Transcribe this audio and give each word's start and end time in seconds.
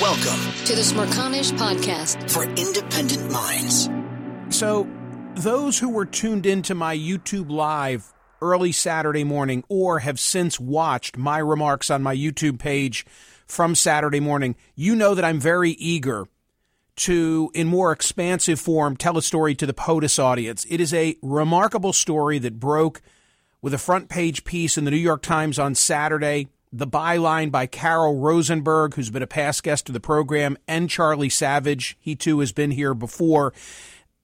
Welcome 0.00 0.40
to 0.66 0.76
the 0.76 0.82
Smerconish 0.82 1.50
Podcast 1.58 2.30
for 2.30 2.44
independent 2.44 3.32
minds. 3.32 3.90
So, 4.56 4.88
those 5.34 5.80
who 5.80 5.88
were 5.88 6.06
tuned 6.06 6.46
into 6.46 6.76
my 6.76 6.96
YouTube 6.96 7.50
Live 7.50 8.12
early 8.40 8.70
Saturday 8.70 9.24
morning 9.24 9.64
or 9.68 9.98
have 9.98 10.20
since 10.20 10.60
watched 10.60 11.16
my 11.16 11.38
remarks 11.38 11.90
on 11.90 12.04
my 12.04 12.14
YouTube 12.14 12.60
page 12.60 13.06
from 13.48 13.74
Saturday 13.74 14.20
morning, 14.20 14.54
you 14.76 14.94
know 14.94 15.16
that 15.16 15.24
I'm 15.24 15.40
very 15.40 15.72
eager 15.72 16.28
to, 16.98 17.50
in 17.52 17.66
more 17.66 17.90
expansive 17.90 18.60
form, 18.60 18.96
tell 18.96 19.18
a 19.18 19.22
story 19.22 19.56
to 19.56 19.66
the 19.66 19.74
POTUS 19.74 20.20
audience. 20.20 20.64
It 20.70 20.80
is 20.80 20.94
a 20.94 21.16
remarkable 21.22 21.92
story 21.92 22.38
that 22.38 22.60
broke 22.60 23.02
with 23.60 23.74
a 23.74 23.78
front 23.78 24.08
page 24.08 24.44
piece 24.44 24.78
in 24.78 24.84
the 24.84 24.92
New 24.92 24.96
York 24.96 25.22
Times 25.22 25.58
on 25.58 25.74
Saturday 25.74 26.46
the 26.72 26.86
byline 26.86 27.50
by 27.50 27.66
Carol 27.66 28.18
Rosenberg, 28.18 28.94
who's 28.94 29.10
been 29.10 29.22
a 29.22 29.26
past 29.26 29.62
guest 29.62 29.88
of 29.88 29.92
the 29.92 30.00
program, 30.00 30.56
and 30.66 30.90
Charlie 30.90 31.28
Savage. 31.28 31.96
He 32.00 32.14
too 32.14 32.40
has 32.40 32.52
been 32.52 32.70
here 32.70 32.94
before. 32.94 33.52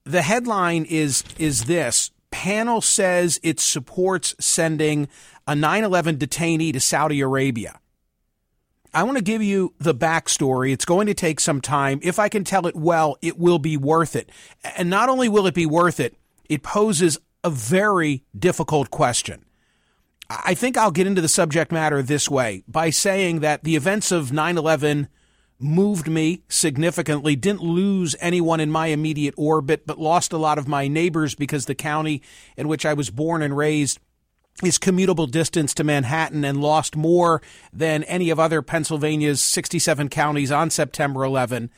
The 0.03 0.21
headline 0.21 0.85
is 0.85 1.23
is 1.37 1.65
this 1.65 2.11
panel 2.31 2.81
says 2.81 3.39
it 3.43 3.59
supports 3.59 4.35
sending 4.39 5.07
a 5.47 5.53
9/11 5.53 6.17
detainee 6.17 6.73
to 6.73 6.79
Saudi 6.79 7.21
Arabia. 7.21 7.79
I 8.93 9.03
want 9.03 9.17
to 9.17 9.23
give 9.23 9.43
you 9.43 9.73
the 9.79 9.93
backstory. 9.93 10.71
It's 10.71 10.85
going 10.85 11.07
to 11.07 11.13
take 11.13 11.39
some 11.39 11.59
time. 11.59 11.99
If 12.01 12.17
I 12.17 12.29
can 12.29 12.43
tell 12.43 12.65
it 12.65 12.75
well, 12.75 13.17
it 13.21 13.37
will 13.37 13.59
be 13.59 13.75
worth 13.75 14.15
it. 14.15 14.31
And 14.77 14.89
not 14.89 15.09
only 15.09 15.27
will 15.27 15.47
it 15.47 15.53
be 15.53 15.65
worth 15.65 15.99
it, 15.99 16.15
it 16.49 16.63
poses 16.63 17.17
a 17.43 17.49
very 17.49 18.23
difficult 18.37 18.91
question. 18.91 19.45
I 20.29 20.53
think 20.53 20.77
I'll 20.77 20.91
get 20.91 21.07
into 21.07 21.21
the 21.21 21.27
subject 21.27 21.71
matter 21.71 22.01
this 22.01 22.29
way 22.29 22.63
by 22.67 22.89
saying 22.89 23.41
that 23.41 23.63
the 23.63 23.75
events 23.75 24.11
of 24.11 24.31
9 24.31 24.57
11 24.57 25.07
moved 25.59 26.07
me 26.07 26.43
significantly, 26.49 27.35
didn't 27.35 27.61
lose 27.61 28.15
anyone 28.19 28.59
in 28.59 28.69
my 28.69 28.87
immediate 28.87 29.33
orbit, 29.37 29.85
but 29.87 29.99
lost 29.99 30.33
a 30.33 30.37
lot 30.37 30.57
of 30.57 30.67
my 30.67 30.87
neighbors 30.87 31.35
because 31.35 31.65
the 31.65 31.75
county 31.75 32.21
in 32.57 32.67
which 32.67 32.85
I 32.85 32.93
was 32.93 33.09
born 33.09 33.41
and 33.41 33.55
raised 33.55 33.99
is 34.63 34.77
commutable 34.77 35.29
distance 35.29 35.73
to 35.75 35.83
Manhattan 35.83 36.43
and 36.43 36.61
lost 36.61 36.95
more 36.95 37.41
than 37.71 38.03
any 38.03 38.29
of 38.29 38.39
other 38.39 38.61
Pennsylvania's 38.61 39.41
67 39.41 40.09
counties 40.09 40.51
on 40.51 40.69
September 40.69 41.23
11. 41.23 41.69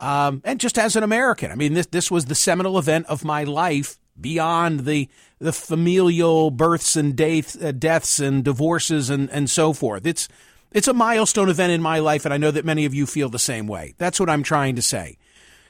Um, 0.00 0.40
and 0.44 0.58
just 0.58 0.78
as 0.78 0.96
an 0.96 1.02
American, 1.02 1.50
I 1.50 1.54
mean, 1.54 1.74
this, 1.74 1.86
this 1.86 2.10
was 2.10 2.26
the 2.26 2.34
seminal 2.34 2.78
event 2.78 3.06
of 3.06 3.24
my 3.24 3.44
life 3.44 3.99
beyond 4.20 4.80
the 4.80 5.08
the 5.38 5.52
familial 5.52 6.50
births 6.50 6.96
and 6.96 7.16
deaths, 7.16 7.56
uh, 7.60 7.72
deaths 7.72 8.20
and 8.20 8.44
divorces 8.44 9.08
and, 9.08 9.30
and 9.30 9.48
so 9.48 9.72
forth. 9.72 10.06
It's 10.06 10.28
it's 10.72 10.88
a 10.88 10.94
milestone 10.94 11.48
event 11.48 11.72
in 11.72 11.82
my 11.82 11.98
life, 11.98 12.24
and 12.24 12.32
I 12.32 12.36
know 12.36 12.50
that 12.50 12.64
many 12.64 12.84
of 12.84 12.94
you 12.94 13.06
feel 13.06 13.28
the 13.28 13.38
same 13.38 13.66
way. 13.66 13.94
That's 13.98 14.20
what 14.20 14.30
I'm 14.30 14.42
trying 14.42 14.76
to 14.76 14.82
say. 14.82 15.18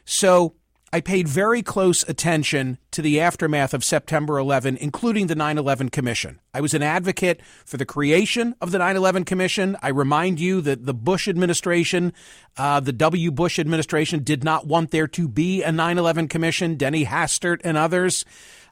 So 0.05 0.55
I 0.93 1.01
paid 1.01 1.29
very 1.29 1.63
close 1.63 2.03
attention 2.09 2.79
to 2.91 3.01
the 3.01 3.21
aftermath 3.21 3.75
of 3.75 3.85
September 3.85 4.39
11, 4.39 4.77
including 4.79 5.29
the 5.29 5.37
9 5.37 5.57
11 5.57 5.89
Commission. 5.91 6.41
I 6.53 6.61
was 6.61 6.75
an 6.75 6.83
advocate 6.83 7.41
for 7.65 7.77
the 7.77 7.87
creation 7.87 8.57
of 8.61 8.73
the 8.73 8.79
9 8.79 8.97
11 8.97 9.25
Commission. 9.25 9.77
I 9.83 9.89
remind 9.91 10.41
you 10.41 10.61
that 10.63 10.87
the 10.87 10.95
Bush 10.95 11.29
administration, 11.29 12.13
uh, 12.57 12.81
the 12.81 12.93
W. 12.93 13.31
Bush 13.31 13.61
administration, 13.61 14.25
did 14.25 14.43
not 14.43 14.67
want 14.67 14.91
there 14.91 15.07
to 15.07 15.29
be 15.29 15.63
a 15.63 15.71
9 15.71 15.97
11 15.97 16.27
Commission. 16.27 16.75
Denny 16.75 17.05
Hastert 17.05 17.61
and 17.63 17.77
others 17.77 18.25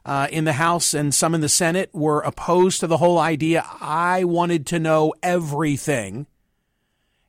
uh, 0.03 0.27
in 0.29 0.43
the 0.43 0.53
House 0.53 0.93
and 0.93 1.15
some 1.15 1.33
in 1.33 1.39
the 1.39 1.47
Senate 1.47 1.89
were 1.93 2.19
opposed 2.19 2.81
to 2.81 2.87
the 2.87 2.97
whole 2.97 3.17
idea. 3.17 3.65
I 3.79 4.25
wanted 4.25 4.65
to 4.67 4.79
know 4.79 5.13
everything 5.23 6.27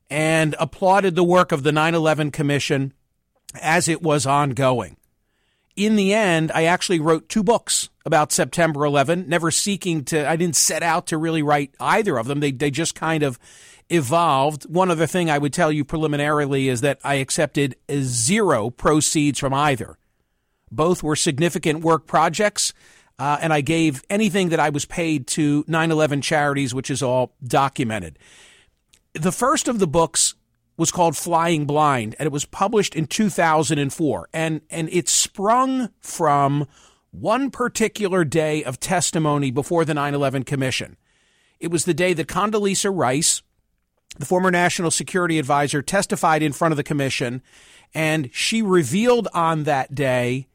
and 0.09 0.53
applauded 0.59 1.15
the 1.15 1.23
work 1.23 1.53
of 1.53 1.63
the 1.63 1.71
9 1.71 1.95
11 1.95 2.31
Commission 2.31 2.91
as 3.59 3.87
it 3.87 4.01
was 4.01 4.25
ongoing. 4.25 4.97
In 5.75 5.95
the 5.95 6.13
end, 6.13 6.51
I 6.53 6.65
actually 6.65 6.99
wrote 6.99 7.29
two 7.29 7.43
books 7.43 7.89
about 8.05 8.31
September 8.31 8.85
11, 8.85 9.27
never 9.27 9.51
seeking 9.51 10.03
to, 10.05 10.29
I 10.29 10.35
didn't 10.35 10.55
set 10.55 10.83
out 10.83 11.07
to 11.07 11.17
really 11.17 11.43
write 11.43 11.73
either 11.79 12.17
of 12.17 12.27
them. 12.27 12.39
They, 12.39 12.51
they 12.51 12.71
just 12.71 12.93
kind 12.93 13.23
of 13.23 13.39
evolved. 13.89 14.63
One 14.63 14.91
other 14.91 15.07
thing 15.07 15.29
I 15.29 15.37
would 15.37 15.53
tell 15.53 15.71
you 15.71 15.85
preliminarily 15.85 16.67
is 16.67 16.81
that 16.81 16.99
I 17.03 17.15
accepted 17.15 17.75
zero 17.91 18.69
proceeds 18.69 19.39
from 19.39 19.53
either. 19.53 19.97
Both 20.71 21.03
were 21.03 21.15
significant 21.15 21.81
work 21.81 22.07
projects, 22.07 22.73
uh, 23.19 23.37
and 23.41 23.53
I 23.53 23.61
gave 23.61 24.03
anything 24.09 24.49
that 24.49 24.59
I 24.59 24.69
was 24.69 24.85
paid 24.85 25.27
to 25.27 25.65
9 25.67 25.91
11 25.91 26.21
charities, 26.21 26.73
which 26.73 26.89
is 26.89 27.03
all 27.03 27.33
documented. 27.43 28.17
The 29.13 29.31
first 29.31 29.67
of 29.67 29.79
the 29.79 29.87
books 29.87 30.35
was 30.81 30.91
called 30.91 31.15
Flying 31.15 31.67
Blind, 31.67 32.15
and 32.17 32.25
it 32.25 32.31
was 32.31 32.43
published 32.43 32.95
in 32.95 33.05
2004. 33.05 34.29
And, 34.33 34.61
and 34.71 34.89
it 34.91 35.07
sprung 35.07 35.89
from 36.01 36.67
one 37.11 37.51
particular 37.51 38.25
day 38.25 38.63
of 38.63 38.79
testimony 38.79 39.51
before 39.51 39.85
the 39.85 39.93
9 39.93 40.15
11 40.15 40.43
Commission. 40.43 40.97
It 41.59 41.69
was 41.69 41.85
the 41.85 41.93
day 41.93 42.13
that 42.13 42.25
Condoleezza 42.25 42.91
Rice, 42.91 43.43
the 44.17 44.25
former 44.25 44.49
national 44.49 44.89
security 44.89 45.37
advisor, 45.37 45.83
testified 45.83 46.41
in 46.41 46.51
front 46.51 46.71
of 46.71 46.77
the 46.77 46.83
commission, 46.83 47.43
and 47.93 48.31
she 48.33 48.63
revealed 48.63 49.27
on 49.35 49.65
that 49.65 49.93
day 49.93 50.47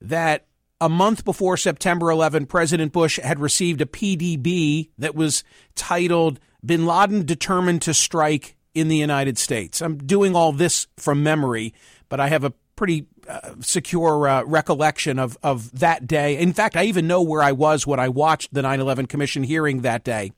that 0.00 0.48
a 0.80 0.88
month 0.88 1.24
before 1.24 1.56
September 1.56 2.10
11, 2.10 2.46
President 2.46 2.92
Bush 2.92 3.20
had 3.20 3.38
received 3.38 3.80
a 3.80 3.86
PDB 3.86 4.90
that 4.98 5.14
was 5.14 5.44
titled 5.76 6.40
Bin 6.66 6.84
Laden 6.84 7.24
Determined 7.24 7.82
to 7.82 7.94
Strike 7.94 8.56
in 8.80 8.88
the 8.88 8.96
United 8.96 9.38
States. 9.38 9.80
I'm 9.80 9.98
doing 9.98 10.34
all 10.34 10.52
this 10.52 10.86
from 10.96 11.22
memory, 11.22 11.74
but 12.08 12.20
I 12.20 12.28
have 12.28 12.44
a 12.44 12.52
pretty 12.76 13.06
uh, 13.28 13.54
secure 13.60 14.28
uh, 14.28 14.42
recollection 14.44 15.18
of, 15.18 15.36
of 15.42 15.78
that 15.80 16.06
day. 16.06 16.38
In 16.38 16.52
fact, 16.52 16.76
I 16.76 16.84
even 16.84 17.06
know 17.06 17.22
where 17.22 17.42
I 17.42 17.52
was 17.52 17.86
when 17.86 18.00
I 18.00 18.08
watched 18.08 18.54
the 18.54 18.62
9 18.62 18.80
11 18.80 19.06
Commission 19.06 19.42
hearing 19.42 19.82
that 19.82 20.04
day. 20.04 20.32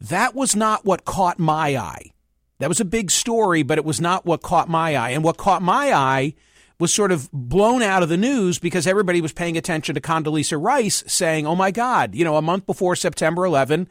That 0.00 0.34
was 0.34 0.54
not 0.54 0.84
what 0.84 1.04
caught 1.04 1.38
my 1.38 1.76
eye. 1.76 2.12
That 2.58 2.68
was 2.68 2.80
a 2.80 2.84
big 2.84 3.10
story, 3.10 3.62
but 3.62 3.78
it 3.78 3.84
was 3.84 4.00
not 4.00 4.26
what 4.26 4.42
caught 4.42 4.68
my 4.68 4.96
eye. 4.96 5.10
And 5.10 5.22
what 5.22 5.36
caught 5.36 5.62
my 5.62 5.92
eye 5.92 6.34
was 6.78 6.94
sort 6.94 7.10
of 7.12 7.30
blown 7.32 7.82
out 7.82 8.02
of 8.02 8.08
the 8.08 8.16
news 8.16 8.58
because 8.58 8.86
everybody 8.86 9.20
was 9.20 9.32
paying 9.32 9.56
attention 9.56 9.94
to 9.94 10.00
Condoleezza 10.00 10.60
Rice 10.60 11.02
saying, 11.06 11.46
oh 11.46 11.56
my 11.56 11.70
God, 11.70 12.14
you 12.14 12.24
know, 12.24 12.36
a 12.36 12.42
month 12.42 12.66
before 12.66 12.94
September 12.94 13.44
11, 13.44 13.88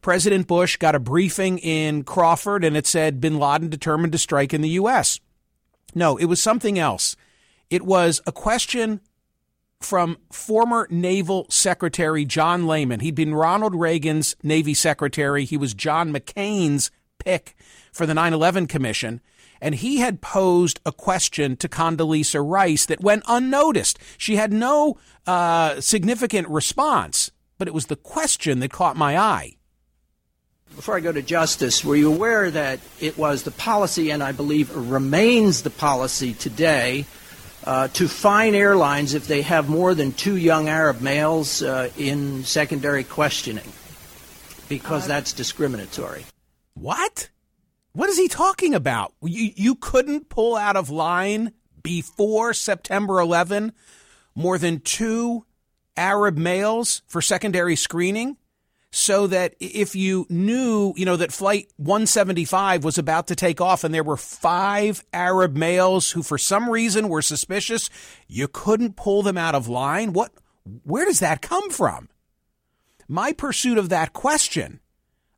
President 0.00 0.46
Bush 0.46 0.76
got 0.76 0.94
a 0.94 1.00
briefing 1.00 1.58
in 1.58 2.04
Crawford 2.04 2.64
and 2.64 2.76
it 2.76 2.86
said 2.86 3.20
bin 3.20 3.38
Laden 3.38 3.68
determined 3.68 4.12
to 4.12 4.18
strike 4.18 4.54
in 4.54 4.62
the 4.62 4.70
U.S. 4.70 5.20
No, 5.94 6.16
it 6.16 6.24
was 6.24 6.42
something 6.42 6.78
else. 6.78 7.14
It 7.70 7.82
was 7.82 8.20
a 8.26 8.32
question 8.32 9.00
from 9.80 10.18
former 10.30 10.86
Naval 10.90 11.46
Secretary 11.50 12.24
John 12.24 12.66
Lehman. 12.66 13.00
He'd 13.00 13.14
been 13.14 13.34
Ronald 13.34 13.74
Reagan's 13.74 14.36
Navy 14.42 14.74
Secretary. 14.74 15.44
He 15.44 15.56
was 15.56 15.74
John 15.74 16.12
McCain's 16.12 16.90
pick 17.18 17.56
for 17.92 18.06
the 18.06 18.14
9 18.14 18.32
11 18.32 18.66
Commission 18.66 19.20
and 19.62 19.76
he 19.76 19.98
had 19.98 20.20
posed 20.20 20.80
a 20.84 20.92
question 20.92 21.56
to 21.56 21.68
Condoleezza 21.68 22.42
Rice 22.44 22.84
that 22.86 23.00
went 23.00 23.22
unnoticed. 23.28 23.96
She 24.18 24.34
had 24.34 24.52
no 24.52 24.98
uh, 25.24 25.80
significant 25.80 26.48
response, 26.48 27.30
but 27.58 27.68
it 27.68 27.74
was 27.74 27.86
the 27.86 27.96
question 27.96 28.58
that 28.58 28.72
caught 28.72 28.96
my 28.96 29.16
eye. 29.16 29.54
Before 30.74 30.96
I 30.96 31.00
go 31.00 31.12
to 31.12 31.22
Justice, 31.22 31.84
were 31.84 31.96
you 31.96 32.12
aware 32.12 32.50
that 32.50 32.80
it 32.98 33.18
was 33.18 33.42
the 33.42 33.50
policy, 33.50 34.10
and 34.10 34.22
I 34.22 34.32
believe 34.32 34.74
remains 34.74 35.62
the 35.62 35.70
policy 35.70 36.32
today, 36.32 37.04
uh, 37.64 37.88
to 37.88 38.08
fine 38.08 38.54
airlines 38.54 39.14
if 39.14 39.28
they 39.28 39.42
have 39.42 39.68
more 39.68 39.94
than 39.94 40.12
two 40.12 40.36
young 40.36 40.68
Arab 40.68 41.00
males 41.00 41.62
uh, 41.62 41.90
in 41.98 42.42
secondary 42.44 43.04
questioning? 43.04 43.70
Because 44.68 45.04
uh, 45.04 45.08
that's 45.08 45.34
discriminatory. 45.34 46.24
What? 46.74 47.28
What 47.92 48.08
is 48.08 48.16
he 48.16 48.28
talking 48.28 48.74
about? 48.74 49.12
You, 49.22 49.50
you 49.54 49.74
couldn't 49.74 50.30
pull 50.30 50.56
out 50.56 50.76
of 50.76 50.88
line 50.88 51.52
before 51.82 52.54
September 52.54 53.20
11 53.20 53.72
more 54.34 54.56
than 54.56 54.80
two 54.80 55.44
Arab 55.96 56.38
males 56.38 57.02
for 57.06 57.20
secondary 57.20 57.76
screening? 57.76 58.38
So 58.92 59.26
that 59.26 59.54
if 59.58 59.96
you 59.96 60.26
knew, 60.28 60.92
you 60.96 61.06
know, 61.06 61.16
that 61.16 61.32
flight 61.32 61.72
175 61.78 62.84
was 62.84 62.98
about 62.98 63.26
to 63.28 63.34
take 63.34 63.60
off 63.60 63.84
and 63.84 63.94
there 63.94 64.04
were 64.04 64.18
five 64.18 65.02
Arab 65.14 65.56
males 65.56 66.10
who 66.10 66.22
for 66.22 66.36
some 66.36 66.68
reason 66.68 67.08
were 67.08 67.22
suspicious, 67.22 67.88
you 68.28 68.46
couldn't 68.46 68.94
pull 68.94 69.22
them 69.22 69.38
out 69.38 69.54
of 69.54 69.66
line? 69.66 70.12
What 70.12 70.30
where 70.84 71.06
does 71.06 71.20
that 71.20 71.40
come 71.40 71.70
from? 71.70 72.10
My 73.08 73.32
pursuit 73.32 73.78
of 73.78 73.88
that 73.88 74.12
question 74.12 74.80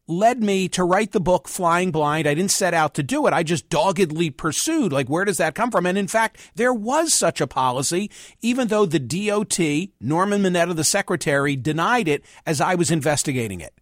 led 0.07 0.43
me 0.43 0.69
to 0.69 0.85
write 0.85 1.13
the 1.13 1.21
book 1.21 1.49
Flying 1.49 1.91
Blind. 1.91 2.27
I 2.27 2.35
didn't 2.35 2.51
set 2.51 2.75
out 2.75 2.95
to 2.95 3.03
do 3.03 3.27
it. 3.27 3.33
I 3.33 3.43
just 3.43 3.69
doggedly 3.69 4.31
pursued, 4.31 4.93
like, 4.93 5.09
where 5.09 5.25
does 5.25 5.39
that 5.39 5.55
come 5.55 5.71
from? 5.71 5.87
And 5.87 5.97
in 5.97 6.09
fact, 6.09 6.39
there 6.55 6.75
was 6.75 7.15
such 7.15 7.41
a 7.41 7.47
policy, 7.47 8.11
even 8.43 8.69
though 8.69 8.87
the 8.87 8.99
DOT, 8.99 9.59
Norman 10.01 10.43
Mineta, 10.43 10.77
the 10.77 10.85
secretary, 10.85 11.57
denied 11.57 12.09
it 12.09 12.25
as 12.45 12.61
I 12.61 12.75
was 12.75 12.91
investigating 12.91 13.61
it. 13.61 13.73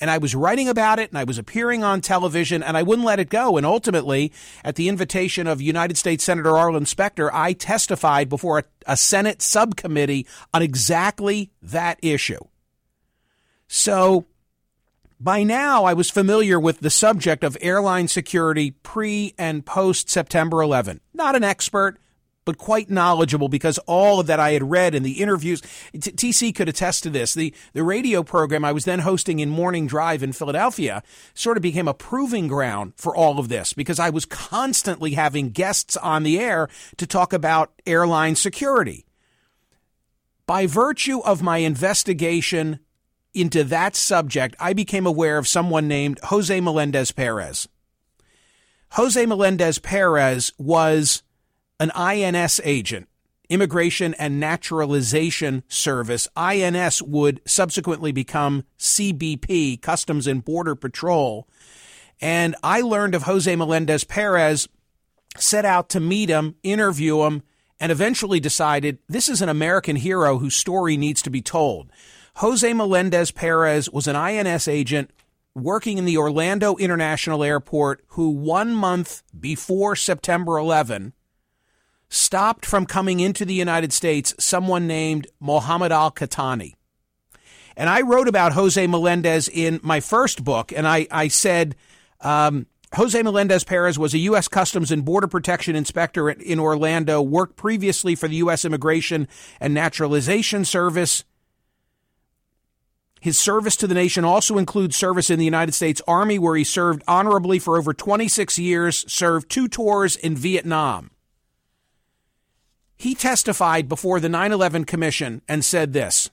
And 0.00 0.10
I 0.10 0.18
was 0.18 0.34
writing 0.34 0.68
about 0.68 1.00
it 1.00 1.10
and 1.10 1.18
I 1.18 1.24
was 1.24 1.38
appearing 1.38 1.82
on 1.82 2.00
television 2.00 2.62
and 2.62 2.76
I 2.76 2.84
wouldn't 2.84 3.06
let 3.06 3.18
it 3.18 3.30
go. 3.30 3.56
And 3.56 3.66
ultimately, 3.66 4.32
at 4.62 4.76
the 4.76 4.88
invitation 4.88 5.48
of 5.48 5.60
United 5.60 5.96
States 5.96 6.22
Senator 6.22 6.56
Arlen 6.56 6.86
Specter, 6.86 7.34
I 7.34 7.52
testified 7.52 8.28
before 8.28 8.58
a, 8.58 8.64
a 8.86 8.96
Senate 8.96 9.42
subcommittee 9.42 10.26
on 10.54 10.62
exactly 10.62 11.50
that 11.62 11.98
issue. 12.00 12.38
So 13.66 14.26
by 15.20 15.42
now, 15.42 15.84
I 15.84 15.94
was 15.94 16.10
familiar 16.10 16.60
with 16.60 16.80
the 16.80 16.90
subject 16.90 17.42
of 17.42 17.56
airline 17.60 18.06
security 18.06 18.70
pre 18.70 19.34
and 19.36 19.66
post 19.66 20.08
September 20.08 20.62
11. 20.62 21.00
Not 21.12 21.34
an 21.34 21.42
expert, 21.42 21.98
but 22.44 22.56
quite 22.56 22.88
knowledgeable 22.88 23.48
because 23.48 23.78
all 23.80 24.20
of 24.20 24.26
that 24.28 24.40
I 24.40 24.52
had 24.52 24.70
read 24.70 24.94
in 24.94 25.02
the 25.02 25.20
interviews. 25.20 25.60
TC 25.92 26.54
could 26.54 26.68
attest 26.68 27.02
to 27.02 27.10
this. 27.10 27.34
The, 27.34 27.52
the 27.72 27.82
radio 27.82 28.22
program 28.22 28.64
I 28.64 28.72
was 28.72 28.84
then 28.84 29.00
hosting 29.00 29.40
in 29.40 29.50
Morning 29.50 29.86
Drive 29.86 30.22
in 30.22 30.32
Philadelphia 30.32 31.02
sort 31.34 31.56
of 31.56 31.62
became 31.62 31.88
a 31.88 31.94
proving 31.94 32.46
ground 32.46 32.94
for 32.96 33.14
all 33.14 33.38
of 33.38 33.48
this 33.48 33.72
because 33.72 33.98
I 33.98 34.10
was 34.10 34.24
constantly 34.24 35.12
having 35.12 35.50
guests 35.50 35.96
on 35.96 36.22
the 36.22 36.38
air 36.38 36.68
to 36.96 37.06
talk 37.06 37.32
about 37.32 37.72
airline 37.84 38.34
security. 38.34 39.04
By 40.46 40.66
virtue 40.66 41.18
of 41.18 41.42
my 41.42 41.58
investigation 41.58 42.78
into 43.38 43.64
that 43.64 43.96
subject, 43.96 44.56
I 44.58 44.72
became 44.72 45.06
aware 45.06 45.38
of 45.38 45.48
someone 45.48 45.88
named 45.88 46.20
Jose 46.24 46.60
Melendez 46.60 47.12
Perez. 47.12 47.68
Jose 48.92 49.24
Melendez 49.26 49.78
Perez 49.78 50.52
was 50.58 51.22
an 51.78 51.90
INS 51.92 52.60
agent, 52.64 53.08
Immigration 53.48 54.14
and 54.14 54.40
Naturalization 54.40 55.62
Service. 55.68 56.28
INS 56.36 57.02
would 57.02 57.40
subsequently 57.46 58.12
become 58.12 58.64
CBP, 58.78 59.80
Customs 59.80 60.26
and 60.26 60.44
Border 60.44 60.74
Patrol. 60.74 61.48
And 62.20 62.56
I 62.62 62.80
learned 62.80 63.14
of 63.14 63.22
Jose 63.22 63.54
Melendez 63.54 64.04
Perez, 64.04 64.68
set 65.36 65.64
out 65.64 65.88
to 65.90 66.00
meet 66.00 66.28
him, 66.28 66.56
interview 66.62 67.22
him, 67.22 67.42
and 67.80 67.92
eventually 67.92 68.40
decided 68.40 68.98
this 69.08 69.28
is 69.28 69.40
an 69.40 69.48
American 69.48 69.96
hero 69.96 70.38
whose 70.38 70.56
story 70.56 70.96
needs 70.96 71.22
to 71.22 71.30
be 71.30 71.42
told. 71.42 71.90
Jose 72.38 72.72
Melendez 72.72 73.32
Perez 73.32 73.90
was 73.90 74.06
an 74.06 74.14
INS 74.14 74.68
agent 74.68 75.10
working 75.56 75.98
in 75.98 76.04
the 76.04 76.16
Orlando 76.16 76.76
International 76.76 77.42
Airport 77.42 78.04
who 78.10 78.30
one 78.30 78.72
month 78.76 79.24
before 79.38 79.96
September 79.96 80.56
11 80.56 81.14
stopped 82.08 82.64
from 82.64 82.86
coming 82.86 83.18
into 83.18 83.44
the 83.44 83.54
United 83.54 83.92
States 83.92 84.36
someone 84.38 84.86
named 84.86 85.26
Mohammed 85.40 85.90
Al 85.90 86.12
Qahtani. 86.12 86.74
And 87.76 87.88
I 87.88 88.02
wrote 88.02 88.28
about 88.28 88.52
Jose 88.52 88.86
Melendez 88.86 89.48
in 89.48 89.80
my 89.82 89.98
first 89.98 90.44
book, 90.44 90.72
and 90.72 90.86
I, 90.86 91.08
I 91.10 91.26
said 91.26 91.74
um, 92.20 92.68
Jose 92.94 93.20
Melendez 93.20 93.64
Perez 93.64 93.98
was 93.98 94.14
a 94.14 94.18
U.S. 94.18 94.46
Customs 94.46 94.92
and 94.92 95.04
Border 95.04 95.26
Protection 95.26 95.74
inspector 95.74 96.30
in 96.30 96.60
Orlando, 96.60 97.20
worked 97.20 97.56
previously 97.56 98.14
for 98.14 98.28
the 98.28 98.36
U.S. 98.36 98.64
Immigration 98.64 99.26
and 99.60 99.74
Naturalization 99.74 100.64
Service 100.64 101.24
his 103.20 103.38
service 103.38 103.76
to 103.76 103.86
the 103.86 103.94
nation 103.94 104.24
also 104.24 104.58
includes 104.58 104.96
service 104.96 105.30
in 105.30 105.38
the 105.38 105.44
United 105.44 105.72
States 105.72 106.00
Army, 106.06 106.38
where 106.38 106.56
he 106.56 106.64
served 106.64 107.02
honorably 107.08 107.58
for 107.58 107.76
over 107.76 107.92
26 107.92 108.58
years, 108.58 109.10
served 109.12 109.50
two 109.50 109.68
tours 109.68 110.16
in 110.16 110.36
Vietnam. 110.36 111.10
He 112.96 113.14
testified 113.14 113.88
before 113.88 114.20
the 114.20 114.28
9 114.28 114.52
11 114.52 114.84
Commission 114.84 115.42
and 115.48 115.64
said 115.64 115.92
this 115.92 116.30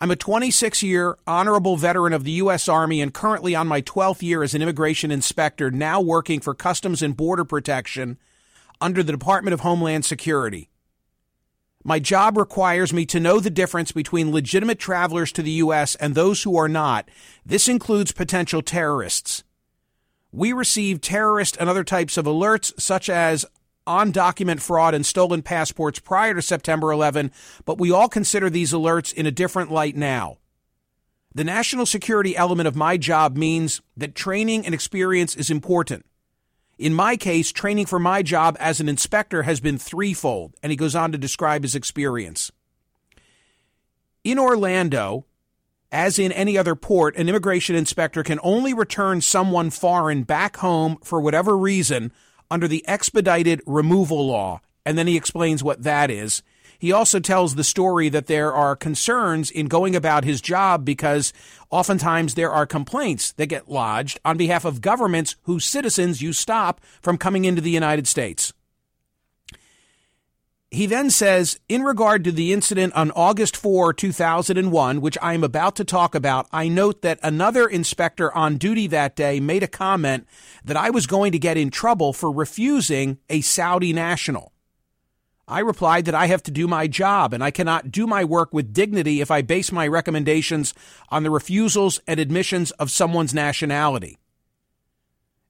I'm 0.00 0.10
a 0.10 0.16
26 0.16 0.82
year 0.82 1.16
honorable 1.26 1.76
veteran 1.76 2.12
of 2.12 2.24
the 2.24 2.32
U.S. 2.32 2.68
Army 2.68 3.00
and 3.00 3.14
currently 3.14 3.54
on 3.54 3.66
my 3.66 3.80
12th 3.80 4.22
year 4.22 4.42
as 4.42 4.54
an 4.54 4.62
immigration 4.62 5.10
inspector, 5.10 5.70
now 5.70 6.00
working 6.00 6.40
for 6.40 6.54
Customs 6.54 7.02
and 7.02 7.16
Border 7.16 7.44
Protection 7.44 8.18
under 8.80 9.02
the 9.02 9.12
Department 9.12 9.54
of 9.54 9.60
Homeland 9.60 10.04
Security. 10.04 10.68
My 11.86 12.00
job 12.00 12.36
requires 12.36 12.92
me 12.92 13.06
to 13.06 13.20
know 13.20 13.38
the 13.38 13.48
difference 13.48 13.92
between 13.92 14.32
legitimate 14.32 14.80
travelers 14.80 15.30
to 15.30 15.40
the 15.40 15.52
U.S. 15.52 15.94
and 15.94 16.16
those 16.16 16.42
who 16.42 16.56
are 16.56 16.68
not. 16.68 17.08
This 17.44 17.68
includes 17.68 18.10
potential 18.10 18.60
terrorists. 18.60 19.44
We 20.32 20.52
receive 20.52 21.00
terrorist 21.00 21.56
and 21.60 21.70
other 21.70 21.84
types 21.84 22.16
of 22.16 22.24
alerts, 22.24 22.72
such 22.76 23.08
as 23.08 23.46
on 23.86 24.10
document 24.10 24.62
fraud 24.62 24.94
and 24.94 25.06
stolen 25.06 25.42
passports 25.42 26.00
prior 26.00 26.34
to 26.34 26.42
September 26.42 26.90
11, 26.90 27.30
but 27.64 27.78
we 27.78 27.92
all 27.92 28.08
consider 28.08 28.50
these 28.50 28.72
alerts 28.72 29.14
in 29.14 29.24
a 29.24 29.30
different 29.30 29.70
light 29.70 29.94
now. 29.94 30.38
The 31.36 31.44
national 31.44 31.86
security 31.86 32.36
element 32.36 32.66
of 32.66 32.74
my 32.74 32.96
job 32.96 33.36
means 33.36 33.80
that 33.96 34.16
training 34.16 34.66
and 34.66 34.74
experience 34.74 35.36
is 35.36 35.50
important. 35.50 36.04
In 36.78 36.92
my 36.92 37.16
case, 37.16 37.52
training 37.52 37.86
for 37.86 37.98
my 37.98 38.22
job 38.22 38.56
as 38.60 38.80
an 38.80 38.88
inspector 38.88 39.44
has 39.44 39.60
been 39.60 39.78
threefold, 39.78 40.52
and 40.62 40.70
he 40.70 40.76
goes 40.76 40.94
on 40.94 41.12
to 41.12 41.18
describe 41.18 41.62
his 41.62 41.74
experience. 41.74 42.52
In 44.24 44.38
Orlando, 44.38 45.24
as 45.90 46.18
in 46.18 46.32
any 46.32 46.58
other 46.58 46.74
port, 46.74 47.16
an 47.16 47.28
immigration 47.28 47.76
inspector 47.76 48.22
can 48.22 48.40
only 48.42 48.74
return 48.74 49.20
someone 49.20 49.70
foreign 49.70 50.24
back 50.24 50.58
home 50.58 50.98
for 51.02 51.20
whatever 51.20 51.56
reason 51.56 52.12
under 52.50 52.68
the 52.68 52.86
expedited 52.86 53.62
removal 53.66 54.26
law. 54.26 54.60
And 54.84 54.98
then 54.98 55.06
he 55.06 55.16
explains 55.16 55.64
what 55.64 55.82
that 55.84 56.10
is. 56.10 56.42
He 56.78 56.92
also 56.92 57.20
tells 57.20 57.54
the 57.54 57.64
story 57.64 58.08
that 58.08 58.26
there 58.26 58.52
are 58.52 58.76
concerns 58.76 59.50
in 59.50 59.66
going 59.66 59.96
about 59.96 60.24
his 60.24 60.40
job 60.40 60.84
because 60.84 61.32
oftentimes 61.70 62.34
there 62.34 62.50
are 62.50 62.66
complaints 62.66 63.32
that 63.32 63.46
get 63.46 63.70
lodged 63.70 64.20
on 64.24 64.36
behalf 64.36 64.64
of 64.64 64.80
governments 64.80 65.36
whose 65.42 65.64
citizens 65.64 66.22
you 66.22 66.32
stop 66.32 66.80
from 67.00 67.18
coming 67.18 67.44
into 67.44 67.60
the 67.60 67.70
United 67.70 68.06
States. 68.06 68.52
He 70.70 70.86
then 70.86 71.10
says, 71.10 71.60
in 71.68 71.84
regard 71.84 72.24
to 72.24 72.32
the 72.32 72.52
incident 72.52 72.92
on 72.94 73.12
August 73.12 73.56
4, 73.56 73.92
2001, 73.92 75.00
which 75.00 75.16
I 75.22 75.32
am 75.32 75.44
about 75.44 75.76
to 75.76 75.84
talk 75.84 76.14
about, 76.14 76.48
I 76.52 76.66
note 76.66 77.02
that 77.02 77.20
another 77.22 77.68
inspector 77.68 78.34
on 78.34 78.58
duty 78.58 78.88
that 78.88 79.14
day 79.14 79.38
made 79.38 79.62
a 79.62 79.68
comment 79.68 80.26
that 80.64 80.76
I 80.76 80.90
was 80.90 81.06
going 81.06 81.30
to 81.32 81.38
get 81.38 81.56
in 81.56 81.70
trouble 81.70 82.12
for 82.12 82.32
refusing 82.32 83.18
a 83.30 83.42
Saudi 83.42 83.92
national. 83.92 84.52
I 85.48 85.60
replied 85.60 86.06
that 86.06 86.14
I 86.14 86.26
have 86.26 86.42
to 86.44 86.50
do 86.50 86.66
my 86.66 86.88
job 86.88 87.32
and 87.32 87.42
I 87.42 87.52
cannot 87.52 87.92
do 87.92 88.06
my 88.06 88.24
work 88.24 88.52
with 88.52 88.72
dignity 88.72 89.20
if 89.20 89.30
I 89.30 89.42
base 89.42 89.70
my 89.70 89.86
recommendations 89.86 90.74
on 91.08 91.22
the 91.22 91.30
refusals 91.30 92.00
and 92.08 92.18
admissions 92.18 92.72
of 92.72 92.90
someone's 92.90 93.32
nationality. 93.32 94.18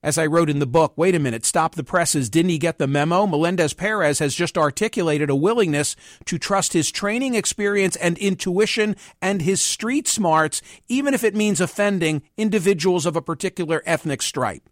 As 0.03 0.19
I 0.19 0.27
wrote 0.27 0.51
in 0.51 0.59
the 0.59 0.67
book, 0.67 0.93
wait 0.97 1.15
a 1.15 1.19
minute, 1.19 1.47
stop 1.47 1.75
the 1.75 1.83
presses. 1.83 2.29
Didn't 2.29 2.51
he 2.51 2.59
get 2.59 2.77
the 2.77 2.87
memo? 2.87 3.27
Melendez 3.27 3.73
Perez 3.73 4.19
has 4.19 4.35
just 4.35 4.59
articulated 4.59 5.31
a 5.31 5.35
willingness 5.35 5.97
to 6.27 6.39
trust 6.39 6.75
his 6.75 6.91
training 6.91 7.35
experience 7.35 7.97
and 7.97 8.19
intuition 8.19 8.97
and 9.23 9.43
his 9.43 9.63
street 9.63 10.07
smarts, 10.07 10.61
even 10.89 11.15
if 11.15 11.25
it 11.25 11.35
means 11.35 11.61
offending 11.61 12.23
individuals 12.37 13.07
of 13.07 13.17
a 13.17 13.23
particular 13.23 13.83
ethnic 13.87 14.21
stripe. 14.21 14.69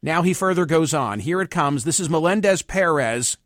Now 0.00 0.22
he 0.22 0.32
further 0.32 0.64
goes 0.66 0.94
on. 0.94 1.18
Here 1.18 1.42
it 1.42 1.50
comes. 1.50 1.82
This 1.82 1.98
is 1.98 2.08
Melendez 2.08 2.62
Perez 2.62 3.36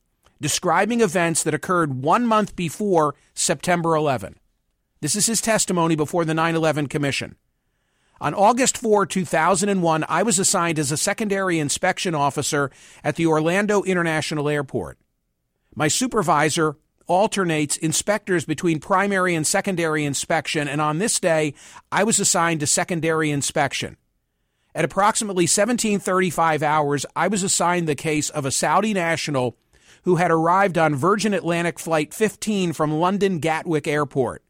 describing 0.41 1.01
events 1.01 1.43
that 1.43 1.55
occurred 1.55 2.03
one 2.03 2.27
month 2.27 2.57
before 2.57 3.15
September 3.35 3.95
11. 3.95 4.37
This 5.01 5.17
is 5.17 5.27
his 5.27 5.41
testimony 5.41 5.97
before 5.97 6.25
the 6.25 6.35
9 6.35 6.55
11 6.55 6.87
Commission. 6.87 7.37
On 8.23 8.35
August 8.35 8.77
4, 8.77 9.07
2001, 9.07 10.05
I 10.07 10.23
was 10.23 10.39
assigned 10.39 10.79
as 10.79 10.93
a 10.93 10.97
secondary 10.99 11.59
inspection 11.59 12.15
officer 12.15 12.71
at 13.03 13.17
the 13.17 13.27
Orlando 13.27 13.83
International 13.83 14.49
Airport. 14.49 14.99
My 15.75 15.89
supervisor 15.89 16.77
alternates 17.07 17.79
inspectors 17.79 18.45
between 18.45 18.79
primary 18.79 19.35
and 19.35 19.47
secondary 19.47 20.05
inspection, 20.05 20.69
and 20.69 20.83
on 20.83 20.99
this 20.99 21.19
day, 21.19 21.55
I 21.91 22.05
was 22.05 22.21
assigned 22.21 22.61
to 22.61 22.67
secondary 22.67 23.31
inspection. 23.31 23.97
At 24.75 24.85
approximately 24.85 25.45
1735 25.45 26.63
hours, 26.63 27.07
I 27.17 27.27
was 27.27 27.43
assigned 27.43 27.89
the 27.89 27.95
case 27.95 28.29
of 28.31 28.45
a 28.45 28.53
Saudi 28.53 28.93
national 28.93 29.57
who 30.03 30.17
had 30.17 30.31
arrived 30.31 30.79
on 30.79 30.95
Virgin 30.95 31.35
Atlantic 31.35 31.79
Flight 31.79 32.15
15 32.15 32.73
from 32.73 32.93
London 32.93 33.39
Gatwick 33.39 33.87
Airport. 33.87 34.43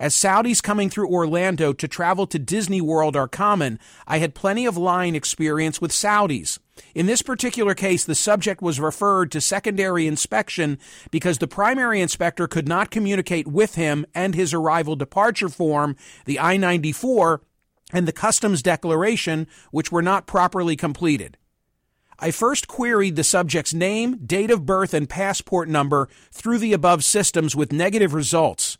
As 0.00 0.14
Saudis 0.14 0.62
coming 0.62 0.88
through 0.88 1.10
Orlando 1.10 1.74
to 1.74 1.86
travel 1.86 2.26
to 2.28 2.38
Disney 2.38 2.80
World 2.80 3.16
are 3.16 3.28
common, 3.28 3.78
I 4.06 4.16
had 4.16 4.34
plenty 4.34 4.64
of 4.64 4.78
line 4.78 5.14
experience 5.14 5.78
with 5.78 5.92
Saudis. 5.92 6.58
In 6.94 7.04
this 7.04 7.20
particular 7.20 7.74
case, 7.74 8.06
the 8.06 8.14
subject 8.14 8.62
was 8.62 8.80
referred 8.80 9.30
to 9.32 9.42
secondary 9.42 10.06
inspection 10.06 10.78
because 11.10 11.36
the 11.36 11.46
primary 11.46 12.00
inspector 12.00 12.48
could 12.48 12.66
not 12.66 12.90
communicate 12.90 13.46
with 13.46 13.74
him 13.74 14.06
and 14.14 14.34
his 14.34 14.54
arrival 14.54 14.96
departure 14.96 15.50
form, 15.50 15.96
the 16.24 16.40
I 16.40 16.56
94, 16.56 17.42
and 17.92 18.08
the 18.08 18.12
customs 18.12 18.62
declaration, 18.62 19.46
which 19.70 19.92
were 19.92 20.00
not 20.00 20.26
properly 20.26 20.76
completed. 20.76 21.36
I 22.22 22.32
first 22.32 22.68
queried 22.68 23.16
the 23.16 23.24
subject's 23.24 23.72
name, 23.72 24.18
date 24.26 24.50
of 24.50 24.66
birth, 24.66 24.92
and 24.92 25.08
passport 25.08 25.70
number 25.70 26.10
through 26.30 26.58
the 26.58 26.74
above 26.74 27.02
systems 27.02 27.56
with 27.56 27.72
negative 27.72 28.12
results. 28.12 28.76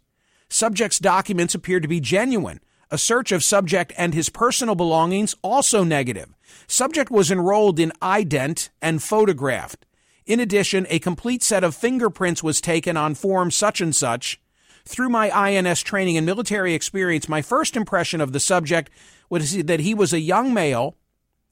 Subject's 0.51 0.99
documents 0.99 1.55
appeared 1.55 1.83
to 1.83 1.89
be 1.89 2.01
genuine. 2.01 2.61
A 2.91 2.99
search 2.99 3.33
of 3.33 3.43
subject 3.43 3.95
and 3.97 4.13
his 4.13 4.29
personal 4.29 4.75
belongings 4.75 5.35
also 5.43 5.85
negative. 5.85 6.35
Subject 6.67 7.11
was 7.11 7.31
enrolled 7.31 7.81
in 7.81 7.93
ident 8.03 8.69
and 8.83 9.03
photographed. 9.03 9.87
In 10.27 10.39
addition, 10.39 10.87
a 10.91 10.99
complete 10.99 11.43
set 11.43 11.65
of 11.65 11.75
fingerprints 11.75 12.43
was 12.43 12.61
taken 12.61 12.99
on 12.99 13.15
form 13.15 13.51
such 13.51 13.81
and 13.81 13.97
such. 13.97 14.39
Through 14.85 15.09
my 15.09 15.31
INS 15.31 15.81
training 15.83 16.19
and 16.19 16.27
military 16.27 16.75
experience, 16.75 17.27
my 17.27 17.41
first 17.41 17.75
impression 17.75 18.21
of 18.21 18.33
the 18.33 18.41
subject 18.41 18.91
was 19.31 19.57
that 19.63 19.81
he 19.81 19.95
was 19.95 20.13
a 20.13 20.21
young 20.21 20.53
male, 20.53 20.97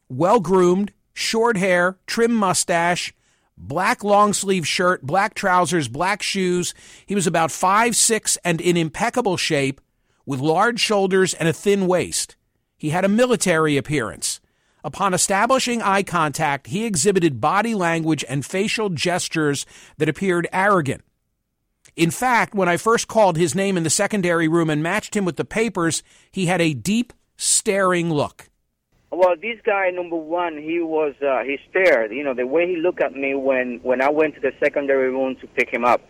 well 0.09 0.41
groomed, 0.41 0.93
short 1.19 1.57
hair, 1.57 1.99
trim 2.07 2.33
mustache, 2.33 3.13
black 3.57 4.05
long 4.05 4.33
sleeve 4.33 4.67
shirt, 4.67 5.03
black 5.03 5.35
trousers, 5.35 5.89
black 5.89 6.23
shoes. 6.23 6.75
He 7.07 7.15
was 7.15 7.27
about 7.27 7.51
five 7.51 7.97
six 7.97 8.39
and 8.45 8.61
in 8.61 8.77
impeccable 8.77 9.37
shape, 9.37 9.81
with 10.25 10.41
large 10.41 10.79
shoulders 10.79 11.35
and 11.35 11.49
a 11.49 11.53
thin 11.53 11.87
waist. 11.87 12.37
He 12.77 12.91
had 12.91 13.05
a 13.05 13.09
military 13.09 13.77
appearance. 13.77 14.41
Upon 14.85 15.13
establishing 15.13 15.83
eye 15.83 16.05
contact, 16.05 16.69
he 16.69 16.85
exhibited 16.85 17.41
body 17.41 17.75
language 17.75 18.25
and 18.29 18.47
facial 18.47 18.89
gestures 18.89 19.67
that 19.97 20.09
appeared 20.09 20.47
arrogant. 20.53 21.03
In 21.97 22.13
fact, 22.13 22.55
when 22.55 22.69
I 22.69 22.77
first 22.77 23.09
called 23.09 23.37
his 23.37 23.57
name 23.57 23.77
in 23.77 23.83
the 23.83 23.91
secondary 23.91 24.47
room 24.47 24.71
and 24.71 24.83
matched 24.83 25.17
him 25.17 25.25
with 25.25 25.37
the 25.37 25.45
papers, 25.45 26.05
he 26.31 26.47
had 26.47 26.61
a 26.61 26.75
deep, 26.75 27.13
staring 27.37 28.09
look. 28.09 28.51
Well, 29.19 29.35
this 29.35 29.59
guy, 29.65 29.91
number 29.91 30.15
one, 30.15 30.57
he 30.59 30.79
was 30.79 31.13
uh, 31.21 31.43
he 31.43 31.59
stared. 31.69 32.13
You 32.13 32.23
know, 32.23 32.35
the 32.35 32.47
way 32.47 32.69
he 32.69 32.77
looked 32.77 33.03
at 33.03 33.15
me 33.15 33.35
when 33.35 33.81
when 33.83 34.01
I 34.01 34.11
went 34.11 34.37
to 34.37 34.41
the 34.41 34.53
secondary 34.63 35.11
room 35.11 35.35
to 35.41 35.47
pick 35.49 35.69
him 35.71 35.85
up, 35.85 36.03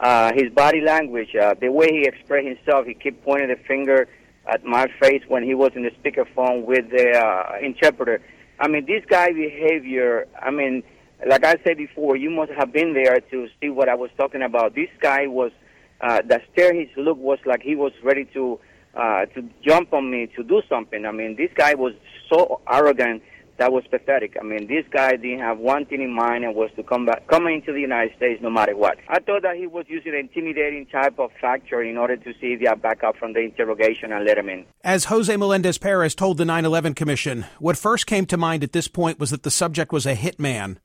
uh, 0.00 0.32
his 0.34 0.50
body 0.50 0.80
language, 0.80 1.36
uh, 1.36 1.52
the 1.60 1.68
way 1.68 1.88
he 1.90 2.06
expressed 2.06 2.46
himself, 2.46 2.86
he 2.86 2.94
kept 2.94 3.22
pointing 3.22 3.48
the 3.48 3.56
finger 3.68 4.08
at 4.46 4.64
my 4.64 4.86
face 4.98 5.22
when 5.28 5.42
he 5.42 5.54
was 5.54 5.72
in 5.74 5.82
the 5.82 5.90
speakerphone 5.90 6.64
with 6.64 6.88
the 6.88 7.10
uh, 7.10 7.58
interpreter. 7.60 8.22
I 8.58 8.68
mean, 8.68 8.86
this 8.86 9.04
guy 9.10 9.30
behavior. 9.30 10.26
I 10.40 10.50
mean, 10.50 10.82
like 11.26 11.44
I 11.44 11.56
said 11.64 11.76
before, 11.76 12.16
you 12.16 12.30
must 12.30 12.52
have 12.52 12.72
been 12.72 12.94
there 12.94 13.20
to 13.30 13.46
see 13.60 13.68
what 13.68 13.90
I 13.90 13.94
was 13.94 14.08
talking 14.16 14.40
about. 14.40 14.74
This 14.74 14.88
guy 15.00 15.26
was 15.26 15.52
uh, 16.00 16.22
the 16.26 16.40
stare. 16.50 16.72
His 16.72 16.88
look 16.96 17.18
was 17.18 17.40
like 17.44 17.60
he 17.60 17.76
was 17.76 17.92
ready 18.02 18.24
to 18.32 18.58
uh, 18.94 19.26
to 19.26 19.44
jump 19.60 19.92
on 19.92 20.10
me 20.10 20.28
to 20.36 20.42
do 20.42 20.62
something. 20.66 21.04
I 21.04 21.12
mean, 21.12 21.36
this 21.36 21.50
guy 21.54 21.74
was 21.74 21.92
so 22.34 22.60
arrogant 22.68 23.22
that 23.56 23.72
was 23.72 23.84
pathetic. 23.88 24.36
I 24.40 24.44
mean, 24.44 24.66
this 24.66 24.84
guy 24.90 25.12
didn't 25.12 25.38
have 25.38 25.58
one 25.58 25.86
thing 25.86 26.02
in 26.02 26.12
mind 26.12 26.44
and 26.44 26.54
was 26.54 26.70
to 26.76 26.82
come 26.82 27.06
back, 27.06 27.26
come 27.28 27.46
into 27.46 27.72
the 27.72 27.80
United 27.80 28.16
States 28.16 28.42
no 28.42 28.50
matter 28.50 28.76
what. 28.76 28.98
I 29.08 29.20
thought 29.20 29.42
that 29.42 29.56
he 29.56 29.66
was 29.66 29.86
using 29.88 30.12
an 30.12 30.18
intimidating 30.18 30.86
type 30.86 31.18
of 31.18 31.30
factor 31.40 31.80
in 31.82 31.96
order 31.96 32.16
to 32.16 32.32
see 32.40 32.56
if 32.58 32.82
backup 32.82 33.16
from 33.16 33.32
the 33.32 33.40
interrogation 33.40 34.12
and 34.12 34.24
let 34.24 34.38
him 34.38 34.48
in. 34.48 34.64
As 34.82 35.04
Jose 35.04 35.34
Melendez 35.36 35.78
Perez 35.78 36.14
told 36.14 36.38
the 36.38 36.44
9-11 36.44 36.96
Commission, 36.96 37.46
what 37.60 37.78
first 37.78 38.06
came 38.06 38.26
to 38.26 38.36
mind 38.36 38.64
at 38.64 38.72
this 38.72 38.88
point 38.88 39.20
was 39.20 39.30
that 39.30 39.44
the 39.44 39.50
subject 39.50 39.92
was 39.92 40.04
a 40.04 40.16
hitman. 40.16 40.78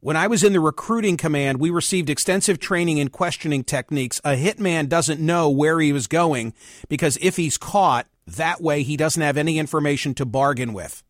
When 0.00 0.16
I 0.16 0.26
was 0.26 0.42
in 0.42 0.52
the 0.52 0.58
recruiting 0.58 1.16
command, 1.16 1.60
we 1.60 1.70
received 1.70 2.10
extensive 2.10 2.58
training 2.58 2.98
in 2.98 3.08
questioning 3.08 3.62
techniques. 3.62 4.20
A 4.24 4.34
hitman 4.34 4.88
doesn't 4.88 5.20
know 5.20 5.48
where 5.48 5.78
he 5.78 5.92
was 5.92 6.08
going 6.08 6.54
because 6.88 7.16
if 7.22 7.36
he's 7.36 7.56
caught, 7.56 8.08
that 8.26 8.60
way 8.60 8.82
he 8.82 8.96
doesn't 8.96 9.22
have 9.22 9.36
any 9.36 9.58
information 9.58 10.14
to 10.14 10.24
bargain 10.24 10.72
with. 10.72 11.02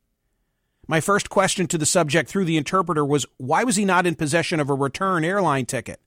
My 0.88 1.00
first 1.00 1.30
question 1.30 1.66
to 1.68 1.78
the 1.78 1.86
subject 1.86 2.28
through 2.28 2.44
the 2.44 2.56
interpreter 2.56 3.04
was 3.04 3.24
why 3.38 3.64
was 3.64 3.76
he 3.76 3.84
not 3.84 4.06
in 4.06 4.14
possession 4.14 4.60
of 4.60 4.68
a 4.68 4.74
return 4.74 5.24
airline 5.24 5.64
ticket? 5.64 6.00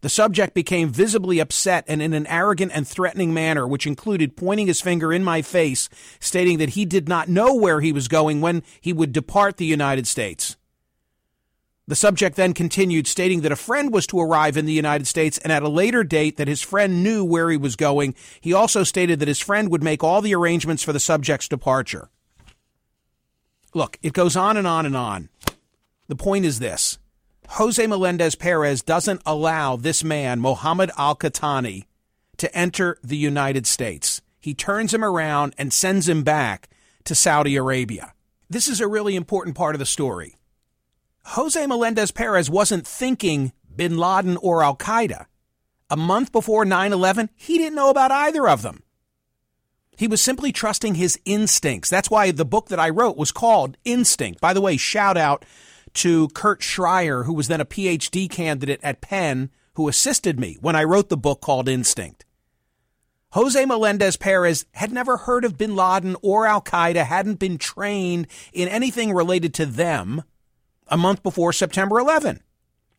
The 0.00 0.08
subject 0.08 0.54
became 0.54 0.90
visibly 0.90 1.38
upset 1.38 1.84
and 1.88 2.02
in 2.02 2.12
an 2.12 2.26
arrogant 2.26 2.72
and 2.74 2.86
threatening 2.86 3.32
manner, 3.32 3.66
which 3.66 3.86
included 3.86 4.36
pointing 4.36 4.66
his 4.66 4.80
finger 4.80 5.12
in 5.12 5.24
my 5.24 5.40
face, 5.40 5.88
stating 6.20 6.58
that 6.58 6.70
he 6.70 6.84
did 6.84 7.08
not 7.08 7.28
know 7.28 7.54
where 7.54 7.80
he 7.80 7.90
was 7.90 8.06
going 8.06 8.40
when 8.40 8.62
he 8.80 8.92
would 8.92 9.12
depart 9.12 9.56
the 9.56 9.64
United 9.64 10.06
States. 10.06 10.57
The 11.88 11.96
subject 11.96 12.36
then 12.36 12.52
continued, 12.52 13.06
stating 13.06 13.40
that 13.40 13.50
a 13.50 13.56
friend 13.56 13.90
was 13.90 14.06
to 14.08 14.20
arrive 14.20 14.58
in 14.58 14.66
the 14.66 14.74
United 14.74 15.06
States 15.06 15.38
and 15.38 15.50
at 15.50 15.62
a 15.62 15.70
later 15.70 16.04
date 16.04 16.36
that 16.36 16.46
his 16.46 16.60
friend 16.60 17.02
knew 17.02 17.24
where 17.24 17.48
he 17.48 17.56
was 17.56 17.76
going. 17.76 18.14
He 18.42 18.52
also 18.52 18.84
stated 18.84 19.20
that 19.20 19.28
his 19.28 19.40
friend 19.40 19.70
would 19.70 19.82
make 19.82 20.04
all 20.04 20.20
the 20.20 20.34
arrangements 20.34 20.82
for 20.82 20.92
the 20.92 21.00
subject's 21.00 21.48
departure. 21.48 22.10
Look, 23.72 23.98
it 24.02 24.12
goes 24.12 24.36
on 24.36 24.58
and 24.58 24.66
on 24.66 24.84
and 24.84 24.94
on. 24.94 25.30
The 26.08 26.16
point 26.16 26.44
is 26.44 26.58
this 26.58 26.98
Jose 27.52 27.86
Melendez 27.86 28.34
Perez 28.34 28.82
doesn't 28.82 29.22
allow 29.24 29.76
this 29.76 30.04
man, 30.04 30.40
Mohammed 30.40 30.90
Al 30.98 31.16
Qahtani, 31.16 31.86
to 32.36 32.54
enter 32.54 32.98
the 33.02 33.16
United 33.16 33.66
States. 33.66 34.20
He 34.38 34.52
turns 34.52 34.92
him 34.92 35.02
around 35.02 35.54
and 35.56 35.72
sends 35.72 36.06
him 36.06 36.22
back 36.22 36.68
to 37.04 37.14
Saudi 37.14 37.56
Arabia. 37.56 38.12
This 38.50 38.68
is 38.68 38.82
a 38.82 38.86
really 38.86 39.16
important 39.16 39.56
part 39.56 39.74
of 39.74 39.78
the 39.78 39.86
story. 39.86 40.37
Jose 41.32 41.66
Melendez 41.66 42.10
Perez 42.10 42.48
wasn't 42.48 42.86
thinking 42.86 43.52
bin 43.74 43.98
Laden 43.98 44.38
or 44.38 44.62
Al 44.62 44.74
Qaeda. 44.74 45.26
A 45.90 45.96
month 45.96 46.32
before 46.32 46.64
9 46.64 46.90
11, 46.90 47.28
he 47.34 47.58
didn't 47.58 47.74
know 47.74 47.90
about 47.90 48.10
either 48.10 48.48
of 48.48 48.62
them. 48.62 48.82
He 49.98 50.08
was 50.08 50.22
simply 50.22 50.52
trusting 50.52 50.94
his 50.94 51.18
instincts. 51.26 51.90
That's 51.90 52.10
why 52.10 52.30
the 52.30 52.46
book 52.46 52.68
that 52.68 52.80
I 52.80 52.88
wrote 52.88 53.18
was 53.18 53.30
called 53.30 53.76
Instinct. 53.84 54.40
By 54.40 54.54
the 54.54 54.62
way, 54.62 54.78
shout 54.78 55.18
out 55.18 55.44
to 55.94 56.28
Kurt 56.28 56.60
Schreier, 56.60 57.26
who 57.26 57.34
was 57.34 57.48
then 57.48 57.60
a 57.60 57.66
PhD 57.66 58.30
candidate 58.30 58.80
at 58.82 59.02
Penn, 59.02 59.50
who 59.74 59.86
assisted 59.86 60.40
me 60.40 60.56
when 60.60 60.76
I 60.76 60.84
wrote 60.84 61.10
the 61.10 61.16
book 61.18 61.42
called 61.42 61.68
Instinct. 61.68 62.24
Jose 63.32 63.62
Melendez 63.66 64.16
Perez 64.16 64.64
had 64.72 64.92
never 64.92 65.18
heard 65.18 65.44
of 65.44 65.58
bin 65.58 65.76
Laden 65.76 66.16
or 66.22 66.46
Al 66.46 66.62
Qaeda, 66.62 67.04
hadn't 67.04 67.38
been 67.38 67.58
trained 67.58 68.28
in 68.54 68.66
anything 68.68 69.12
related 69.12 69.52
to 69.54 69.66
them 69.66 70.22
a 70.88 70.96
month 70.96 71.22
before 71.22 71.52
September 71.52 71.98
11. 71.98 72.42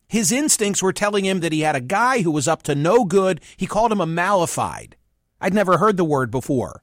His 0.08 0.32
instincts 0.32 0.82
were 0.82 0.92
telling 0.92 1.24
him 1.24 1.40
that 1.40 1.52
he 1.52 1.60
had 1.60 1.76
a 1.76 1.80
guy 1.80 2.22
who 2.22 2.30
was 2.30 2.48
up 2.48 2.62
to 2.64 2.74
no 2.74 3.04
good. 3.04 3.40
He 3.56 3.66
called 3.66 3.92
him 3.92 4.00
a 4.00 4.06
malified. 4.06 4.96
I'd 5.40 5.54
never 5.54 5.78
heard 5.78 5.96
the 5.96 6.04
word 6.04 6.30
before. 6.30 6.82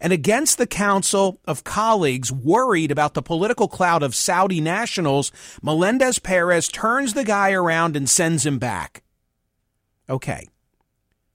And 0.00 0.12
against 0.12 0.58
the 0.58 0.66
council 0.66 1.40
of 1.46 1.64
colleagues 1.64 2.30
worried 2.30 2.90
about 2.90 3.14
the 3.14 3.22
political 3.22 3.68
cloud 3.68 4.02
of 4.02 4.14
Saudi 4.14 4.60
nationals, 4.60 5.32
Melendez 5.62 6.18
Perez 6.18 6.68
turns 6.68 7.14
the 7.14 7.24
guy 7.24 7.52
around 7.52 7.96
and 7.96 8.08
sends 8.08 8.44
him 8.44 8.58
back. 8.58 9.02
Okay. 10.08 10.48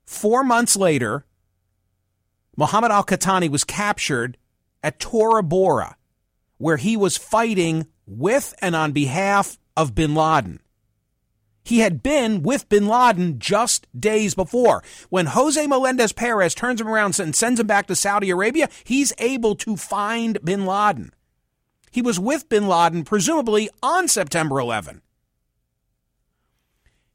Four 0.06 0.44
months 0.44 0.76
later, 0.76 1.26
Mohammed 2.56 2.92
Al 2.92 3.04
Qahtani 3.04 3.50
was 3.50 3.64
captured 3.64 4.38
at 4.84 5.00
Tora 5.00 5.44
Bora, 5.44 5.98
where 6.58 6.78
he 6.78 6.98
was 6.98 7.18
fighting 7.18 7.88
with 8.10 8.54
and 8.62 8.76
on 8.76 8.92
behalf 8.92 9.58
of 9.78 9.96
bin 9.96 10.16
Laden. 10.16 10.60
He 11.64 11.80
had 11.80 12.02
been 12.02 12.42
with 12.42 12.68
bin 12.68 12.88
Laden 12.88 13.38
just 13.38 13.88
days 13.98 14.34
before. 14.34 14.84
When 15.10 15.28
Jose 15.28 15.68
Melendez 15.68 16.12
Perez 16.14 16.56
turns 16.56 16.82
him 16.82 16.88
around 16.88 17.20
and 17.20 17.36
sends 17.36 17.60
him 17.60 17.68
back 17.68 17.88
to 17.88 17.96
Saudi 17.96 18.30
Arabia, 18.32 18.70
he's 18.84 19.14
able 19.20 19.56
to 19.58 19.78
find 19.78 20.40
bin 20.44 20.66
Laden. 20.66 21.14
He 21.92 22.02
was 22.02 22.20
with 22.20 22.50
bin 22.50 22.68
Laden, 22.68 23.04
presumably 23.04 23.70
on 23.84 24.08
September 24.08 24.60
11. 24.60 25.02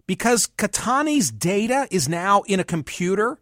Because 0.06 0.46
Qahtani's 0.58 1.30
data 1.30 1.88
is 1.90 2.08
now 2.08 2.42
in 2.42 2.60
a 2.60 2.64
computer 2.64 3.38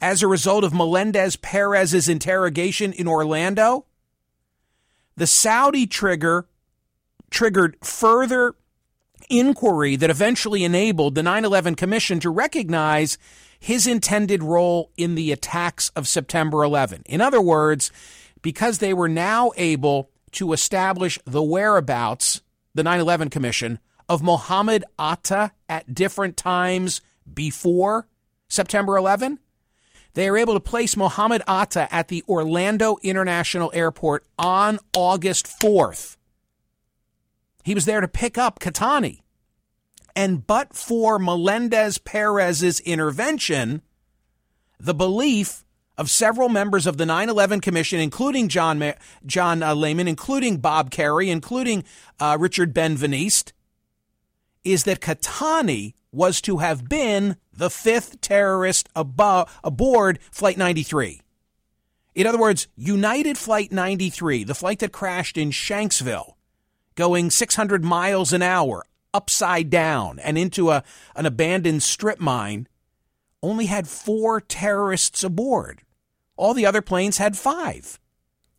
as 0.00 0.22
a 0.22 0.28
result 0.28 0.64
of 0.64 0.72
Melendez 0.72 1.36
Perez's 1.36 2.08
interrogation 2.08 2.92
in 2.92 3.06
Orlando, 3.06 3.86
the 5.16 5.26
Saudi 5.26 5.86
trigger 5.86 6.46
triggered 7.32 7.76
further 7.82 8.54
inquiry 9.28 9.96
that 9.96 10.10
eventually 10.10 10.62
enabled 10.62 11.14
the 11.14 11.22
9 11.22 11.44
11 11.44 11.74
Commission 11.74 12.20
to 12.20 12.30
recognize 12.30 13.18
his 13.58 13.86
intended 13.86 14.42
role 14.42 14.90
in 14.96 15.14
the 15.14 15.32
attacks 15.32 15.90
of 15.96 16.06
September 16.06 16.62
11. 16.62 17.02
In 17.06 17.20
other 17.20 17.40
words, 17.40 17.90
because 18.42 18.78
they 18.78 18.92
were 18.92 19.08
now 19.08 19.52
able 19.56 20.10
to 20.32 20.52
establish 20.52 21.18
the 21.24 21.42
whereabouts, 21.42 22.42
the 22.74 22.82
9 22.82 23.00
11 23.00 23.30
Commission, 23.30 23.78
of 24.08 24.22
Mohammed 24.22 24.84
Atta 24.98 25.52
at 25.68 25.94
different 25.94 26.36
times 26.36 27.00
before 27.32 28.08
September 28.48 28.96
11, 28.96 29.38
They 30.14 30.28
are 30.28 30.36
able 30.36 30.54
to 30.54 30.60
place 30.60 30.94
Mohammed 30.96 31.42
Atta 31.48 31.88
at 31.94 32.08
the 32.08 32.22
Orlando 32.28 32.98
International 33.02 33.70
Airport 33.72 34.26
on 34.38 34.78
August 34.92 35.46
4th. 35.46 36.16
He 37.62 37.74
was 37.74 37.84
there 37.84 38.00
to 38.00 38.08
pick 38.08 38.36
up 38.36 38.58
Qahtani. 38.58 39.20
And 40.14 40.46
but 40.46 40.74
for 40.74 41.18
Melendez 41.18 41.98
Perez's 41.98 42.80
intervention, 42.80 43.82
the 44.78 44.94
belief 44.94 45.64
of 45.96 46.10
several 46.10 46.48
members 46.48 46.86
of 46.86 46.96
the 46.96 47.04
9/11 47.04 47.62
Commission, 47.62 48.00
including 48.00 48.48
John 48.48 48.78
Ma- 48.78 48.92
John 49.24 49.62
uh, 49.62 49.74
Lehman, 49.74 50.08
including 50.08 50.58
Bob 50.58 50.90
Kerrey, 50.90 51.28
including 51.28 51.84
uh, 52.18 52.36
Richard 52.38 52.74
Ben-Veniste, 52.74 53.52
is 54.64 54.84
that 54.84 55.00
Qahtani 55.00 55.94
was 56.10 56.40
to 56.42 56.58
have 56.58 56.88
been 56.88 57.36
the 57.52 57.70
fifth 57.70 58.20
terrorist 58.20 58.88
above, 58.94 59.58
aboard 59.64 60.18
Flight 60.30 60.58
93. 60.58 61.20
In 62.14 62.26
other 62.26 62.38
words, 62.38 62.68
United 62.76 63.38
Flight 63.38 63.72
93, 63.72 64.44
the 64.44 64.54
flight 64.54 64.80
that 64.80 64.92
crashed 64.92 65.38
in 65.38 65.50
Shanksville, 65.50 66.34
going 66.94 67.30
600 67.30 67.84
miles 67.84 68.32
an 68.32 68.42
hour 68.42 68.84
upside 69.14 69.70
down 69.70 70.18
and 70.20 70.38
into 70.38 70.70
a, 70.70 70.82
an 71.14 71.26
abandoned 71.26 71.82
strip 71.82 72.20
mine, 72.20 72.68
only 73.42 73.66
had 73.66 73.88
four 73.88 74.40
terrorists 74.40 75.24
aboard. 75.24 75.82
All 76.36 76.54
the 76.54 76.66
other 76.66 76.82
planes 76.82 77.18
had 77.18 77.36
five. 77.36 77.98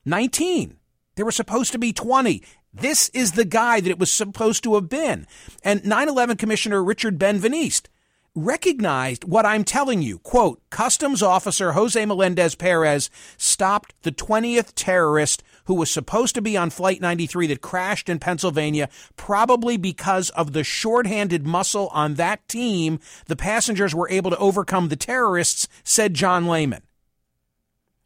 19. 0.05 0.77
There 1.15 1.25
were 1.25 1.31
supposed 1.31 1.71
to 1.71 1.79
be 1.79 1.93
20. 1.93 2.43
This 2.73 3.09
is 3.09 3.33
the 3.33 3.45
guy 3.45 3.79
that 3.79 3.89
it 3.89 3.99
was 3.99 4.11
supposed 4.11 4.63
to 4.63 4.75
have 4.75 4.89
been. 4.89 5.27
And 5.63 5.85
9 5.85 6.09
11 6.09 6.37
Commissioner 6.37 6.83
Richard 6.83 7.19
Ben-Veniste 7.19 7.87
recognized 8.35 9.23
what 9.23 9.45
I'm 9.45 9.63
telling 9.63 10.01
you. 10.01 10.19
Quote, 10.19 10.61
Customs 10.69 11.21
Officer 11.21 11.73
Jose 11.73 12.03
Melendez 12.05 12.55
Perez 12.55 13.09
stopped 13.37 13.93
the 14.01 14.11
20th 14.11 14.71
terrorist 14.75 15.43
who 15.65 15.73
was 15.73 15.91
supposed 15.91 16.35
to 16.35 16.41
be 16.41 16.57
on 16.57 16.69
Flight 16.69 17.01
93 17.01 17.47
that 17.47 17.61
crashed 17.61 18.09
in 18.09 18.19
Pennsylvania, 18.19 18.89
probably 19.15 19.77
because 19.77 20.29
of 20.31 20.53
the 20.53 20.63
shorthanded 20.63 21.45
muscle 21.45 21.87
on 21.93 22.15
that 22.15 22.47
team, 22.47 22.99
the 23.27 23.35
passengers 23.35 23.95
were 23.95 24.09
able 24.09 24.31
to 24.31 24.37
overcome 24.37 24.89
the 24.89 24.95
terrorists, 24.95 25.67
said 25.83 26.13
John 26.13 26.47
Lehman. 26.47 26.83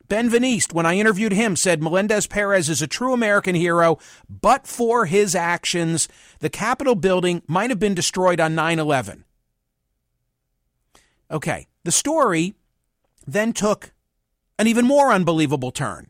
Ben-Veniste, 0.08 0.74
when 0.74 0.86
I 0.86 0.96
interviewed 0.96 1.34
him, 1.34 1.56
said 1.58 1.84
Melendez 1.84 2.28
Perez 2.28 2.70
is 2.70 2.82
a 2.82 2.88
true 2.88 3.14
American 3.14 3.56
hero, 3.56 4.00
but 4.30 4.66
for 4.66 5.06
his 5.06 5.36
actions, 5.36 6.08
the 6.40 6.50
Capitol 6.50 6.96
building 6.96 7.42
might 7.46 7.70
have 7.70 7.80
been 7.80 7.94
destroyed 7.94 8.40
on 8.40 8.56
9 8.56 8.80
11. 8.80 9.26
Okay, 11.30 11.68
the 11.84 11.92
story 11.92 12.56
then 13.26 13.52
took 13.52 13.92
an 14.58 14.68
even 14.68 14.86
more 14.86 15.12
unbelievable 15.12 15.72
turn. 15.72 16.10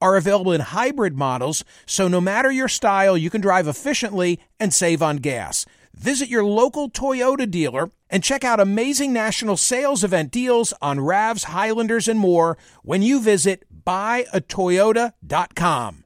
are 0.00 0.16
available 0.16 0.52
in 0.52 0.60
hybrid 0.60 1.16
models, 1.16 1.64
so 1.86 2.08
no 2.08 2.20
matter 2.20 2.50
your 2.50 2.68
style, 2.68 3.16
you 3.16 3.30
can 3.30 3.40
drive 3.40 3.68
efficiently 3.68 4.40
and 4.60 4.72
save 4.72 5.02
on 5.02 5.16
gas. 5.16 5.66
Visit 5.94 6.28
your 6.28 6.44
local 6.44 6.90
Toyota 6.90 7.50
dealer 7.50 7.90
and 8.10 8.22
check 8.22 8.44
out 8.44 8.60
amazing 8.60 9.12
national 9.12 9.56
sales 9.56 10.04
event 10.04 10.30
deals 10.30 10.72
on 10.82 10.98
RAVs, 10.98 11.44
Highlanders, 11.44 12.08
and 12.08 12.20
more 12.20 12.58
when 12.82 13.00
you 13.02 13.20
visit 13.20 13.64
buyatoyota.com. 13.84 16.04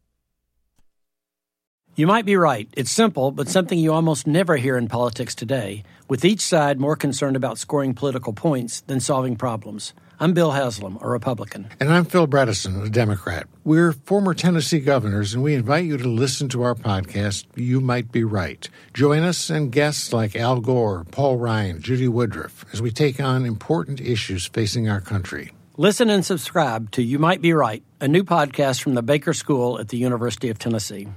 You 1.96 2.06
might 2.06 2.24
be 2.24 2.36
right. 2.36 2.68
It's 2.76 2.90
simple, 2.90 3.32
but 3.32 3.48
something 3.48 3.78
you 3.78 3.92
almost 3.92 4.26
never 4.26 4.56
hear 4.56 4.78
in 4.78 4.88
politics 4.88 5.34
today, 5.34 5.82
with 6.08 6.24
each 6.24 6.40
side 6.40 6.80
more 6.80 6.96
concerned 6.96 7.36
about 7.36 7.58
scoring 7.58 7.92
political 7.94 8.32
points 8.32 8.80
than 8.82 9.00
solving 9.00 9.36
problems. 9.36 9.92
I'm 10.22 10.34
Bill 10.34 10.50
Haslam, 10.50 10.98
a 11.00 11.08
Republican. 11.08 11.70
And 11.80 11.90
I'm 11.90 12.04
Phil 12.04 12.28
Bredesen, 12.28 12.84
a 12.84 12.90
Democrat. 12.90 13.46
We're 13.64 13.92
former 13.92 14.34
Tennessee 14.34 14.78
governors, 14.78 15.32
and 15.32 15.42
we 15.42 15.54
invite 15.54 15.86
you 15.86 15.96
to 15.96 16.06
listen 16.06 16.50
to 16.50 16.60
our 16.62 16.74
podcast, 16.74 17.46
You 17.54 17.80
Might 17.80 18.12
Be 18.12 18.22
Right. 18.22 18.68
Join 18.92 19.22
us 19.22 19.48
and 19.48 19.72
guests 19.72 20.12
like 20.12 20.36
Al 20.36 20.60
Gore, 20.60 21.06
Paul 21.10 21.38
Ryan, 21.38 21.80
Judy 21.80 22.06
Woodruff, 22.06 22.66
as 22.70 22.82
we 22.82 22.90
take 22.90 23.18
on 23.18 23.46
important 23.46 23.98
issues 23.98 24.46
facing 24.46 24.90
our 24.90 25.00
country. 25.00 25.52
Listen 25.78 26.10
and 26.10 26.22
subscribe 26.22 26.90
to 26.90 27.02
You 27.02 27.18
Might 27.18 27.40
Be 27.40 27.54
Right, 27.54 27.82
a 28.02 28.06
new 28.06 28.22
podcast 28.22 28.82
from 28.82 28.92
the 28.92 29.02
Baker 29.02 29.32
School 29.32 29.80
at 29.80 29.88
the 29.88 29.96
University 29.96 30.50
of 30.50 30.58
Tennessee. 30.58 31.08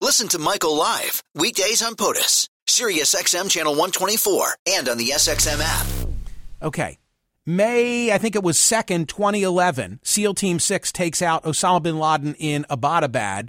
Listen 0.00 0.26
to 0.26 0.40
Michael 0.40 0.76
live 0.76 1.22
weekdays 1.36 1.82
on 1.82 1.94
POTUS, 1.94 2.48
Sirius 2.66 3.14
XM 3.14 3.48
channel 3.48 3.74
124, 3.74 4.56
and 4.66 4.88
on 4.88 4.98
the 4.98 5.10
SXM 5.10 5.60
app. 5.62 5.99
Okay. 6.62 6.98
May, 7.46 8.12
I 8.12 8.18
think 8.18 8.36
it 8.36 8.42
was 8.42 8.58
2nd, 8.58 9.08
2011, 9.08 10.00
SEAL 10.02 10.34
Team 10.34 10.58
6 10.58 10.92
takes 10.92 11.22
out 11.22 11.44
Osama 11.44 11.82
bin 11.82 11.98
Laden 11.98 12.34
in 12.34 12.64
Abbottabad. 12.70 13.48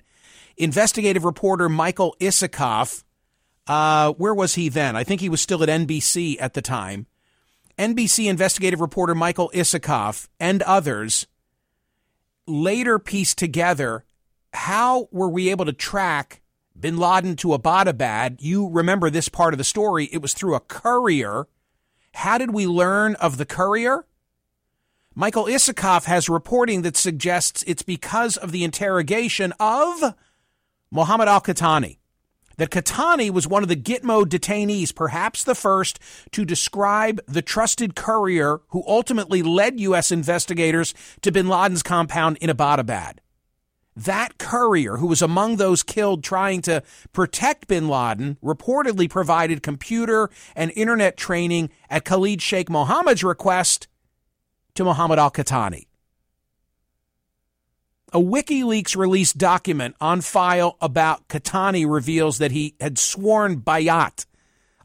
Investigative 0.58 1.26
reporter 1.26 1.70
Michael 1.70 2.16
Isikoff, 2.20 3.04
uh, 3.68 4.14
where 4.14 4.34
was 4.34 4.56
he 4.56 4.70
then? 4.70 4.96
I 4.96 5.04
think 5.04 5.22
he 5.22 5.30
was 5.30 5.42
still 5.42 5.62
at 5.62 5.70
NBC 5.70 6.38
at 6.40 6.54
the 6.54 6.62
time. 6.62 7.06
NBC 7.78 8.28
investigative 8.30 8.82
reporter 8.82 9.16
Michael 9.16 9.52
Isikoff 9.54 10.28
and 10.40 10.62
others 10.64 11.28
later 12.48 13.00
pieced 13.00 13.38
together 13.38 14.04
how 14.54 15.08
were 15.12 15.30
we 15.30 15.50
able 15.50 15.66
to 15.66 15.74
track 15.74 16.42
bin 16.80 16.98
Laden 16.98 17.36
to 17.38 17.50
Abbottabad. 17.50 18.38
You 18.40 18.70
remember 18.70 19.10
this 19.10 19.30
part 19.30 19.54
of 19.54 19.58
the 19.58 19.64
story. 19.64 20.10
It 20.12 20.22
was 20.22 20.34
through 20.34 20.56
a 20.56 20.60
courier. 20.60 21.48
How 22.14 22.38
did 22.38 22.54
we 22.54 22.68
learn 22.68 23.16
of 23.16 23.38
the 23.38 23.46
courier? 23.46 24.06
Michael 25.14 25.46
Isikoff 25.46 26.06
has 26.06 26.30
reporting 26.30 26.84
that 26.84 26.96
suggests 26.96 27.64
it's 27.68 27.84
because 27.84 28.38
of 28.38 28.52
the 28.52 28.64
interrogation 28.64 29.54
of 29.60 30.16
Mohammed 30.90 31.28
al 31.28 31.42
Qahtani. 31.42 31.98
That 32.58 32.70
Qahtani 32.70 33.30
was 33.32 33.48
one 33.48 33.64
of 33.64 33.70
the 33.70 33.76
Gitmo 33.76 34.24
detainees, 34.24 34.96
perhaps 34.96 35.44
the 35.44 35.56
first 35.56 36.00
to 36.32 36.46
describe 36.46 37.20
the 37.28 37.42
trusted 37.42 37.96
courier 37.96 38.62
who 38.70 38.84
ultimately 38.86 39.42
led 39.42 39.80
U.S. 39.80 40.12
investigators 40.12 40.94
to 41.22 41.32
bin 41.32 41.48
Laden's 41.48 41.84
compound 41.84 42.38
in 42.38 42.50
Abbottabad. 42.50 43.18
That 43.96 44.38
courier, 44.38 44.98
who 44.98 45.08
was 45.08 45.22
among 45.22 45.58
those 45.58 45.84
killed 45.84 46.24
trying 46.24 46.62
to 46.64 46.82
protect 47.12 47.68
bin 47.68 47.90
Laden, 47.90 48.38
reportedly 48.42 49.10
provided 49.10 49.62
computer 49.62 50.30
and 50.56 50.72
internet 50.76 51.18
training 51.18 51.70
at 51.90 52.06
Khalid 52.06 52.42
Sheikh 52.42 52.70
Mohammed's 52.70 53.24
request 53.24 53.88
to 54.76 54.86
Mohammed 54.86 55.20
al 55.20 55.32
Qahtani. 55.32 55.88
A 58.14 58.20
WikiLeaks 58.20 58.96
released 58.96 59.38
document 59.38 59.96
on 60.02 60.20
file 60.22 60.78
about 60.82 61.28
Qahtani 61.30 61.90
reveals 61.90 62.40
that 62.40 62.52
he 62.52 62.76
had 62.80 62.98
sworn 62.98 63.62
bayat, 63.62 64.26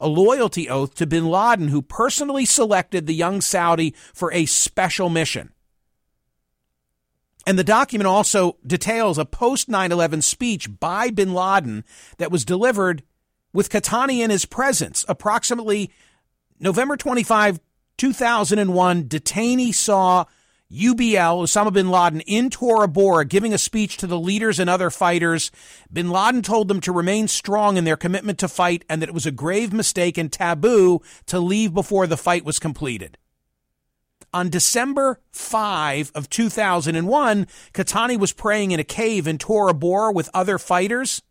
a 0.01 0.07
loyalty 0.07 0.69
oath 0.69 0.95
to 0.97 1.07
bin 1.07 1.27
Laden, 1.27 1.69
who 1.69 1.83
personally 1.83 2.45
selected 2.45 3.07
the 3.07 3.14
young 3.14 3.40
Saudi 3.40 3.95
for 4.14 4.33
a 4.33 4.47
special 4.47 5.09
mission. 5.09 5.53
And 7.47 7.57
the 7.57 7.65
document 7.65 8.09
also 8.09 8.59
details 8.67 9.19
a 9.19 9.25
post 9.25 9.69
9 9.69 9.93
11 9.93 10.23
speech 10.23 10.69
by 10.81 11.11
bin 11.11 11.33
Laden 11.33 11.85
that 12.19 12.33
was 12.33 12.45
delivered 12.45 13.05
with 13.53 13.71
Qahtani 13.71 14.19
in 14.19 14.31
his 14.31 14.45
presence. 14.45 15.05
Approximately 15.09 15.91
November 16.59 16.97
25, 16.97 17.61
2001, 17.97 19.05
detainee 19.05 19.73
saw 19.73 20.25
UBL, 20.73 21.45
Osama 21.45 21.73
bin 21.73 21.89
Laden, 21.89 22.21
in 22.23 22.51
Tora 22.51 22.89
Bora, 22.89 23.25
giving 23.25 23.55
a 23.55 23.59
speech 23.59 23.97
to 23.99 24.09
the 24.09 24.19
leaders 24.19 24.59
and 24.59 24.69
other 24.69 24.91
fighters. 24.91 25.53
Bin 25.93 26.11
Laden 26.11 26.43
told 26.43 26.67
them 26.67 26.81
to 26.81 26.91
remain 26.91 27.29
strong 27.29 27.77
in 27.77 27.85
their 27.85 27.97
commitment 27.97 28.41
to 28.41 28.49
fight 28.49 28.85
and 28.89 29.01
that 29.01 29.09
it 29.09 29.15
was 29.15 29.27
a 29.27 29.31
grave 29.31 29.73
mistake 29.73 30.19
and 30.19 30.33
taboo 30.33 31.01
to 31.27 31.39
leave 31.39 31.73
before 31.73 32.09
the 32.09 32.17
fight 32.17 32.45
was 32.45 32.59
completed. 32.59 33.17
On 34.37 34.51
December 34.51 35.18
5 35.33 36.12
of 36.14 36.29
2001, 36.29 37.46
Qahtani 37.72 38.18
was 38.18 38.35
praying 38.35 38.70
in 38.70 38.79
a 38.79 38.85
cave 38.85 39.27
in 39.27 39.38
Tora 39.38 39.72
Bora 39.72 40.12
with 40.12 40.29
other 40.35 40.59
fighters 40.59 41.22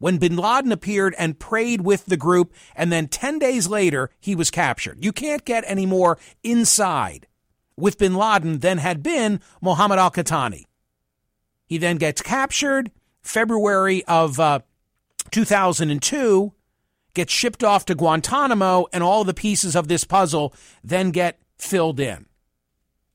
when 0.00 0.18
bin 0.18 0.34
Laden 0.34 0.72
appeared 0.72 1.14
and 1.20 1.38
prayed 1.38 1.82
with 1.82 2.06
the 2.06 2.16
group, 2.16 2.52
and 2.74 2.90
then 2.90 3.06
10 3.06 3.38
days 3.38 3.68
later, 3.68 4.10
he 4.18 4.34
was 4.34 4.50
captured. 4.50 5.04
You 5.04 5.12
can't 5.12 5.44
get 5.44 5.62
any 5.68 5.86
more 5.86 6.18
inside 6.42 7.28
with 7.76 7.96
bin 7.96 8.16
Laden 8.16 8.58
than 8.58 8.78
had 8.78 9.04
been 9.04 9.40
Mohammed 9.62 10.00
al 10.00 10.10
Qahtani. 10.10 10.64
He 11.64 11.78
then 11.78 11.96
gets 11.96 12.22
captured 12.22 12.90
February 13.22 14.04
of 14.06 14.40
uh, 14.40 14.58
2002, 15.30 16.52
gets 17.14 17.32
shipped 17.32 17.62
off 17.62 17.84
to 17.84 17.94
Guantanamo, 17.94 18.86
and 18.92 19.04
all 19.04 19.22
the 19.22 19.32
pieces 19.32 19.76
of 19.76 19.86
this 19.86 20.02
puzzle 20.02 20.52
then 20.82 21.12
get 21.12 21.38
filled 21.58 22.00
in. 22.00 22.26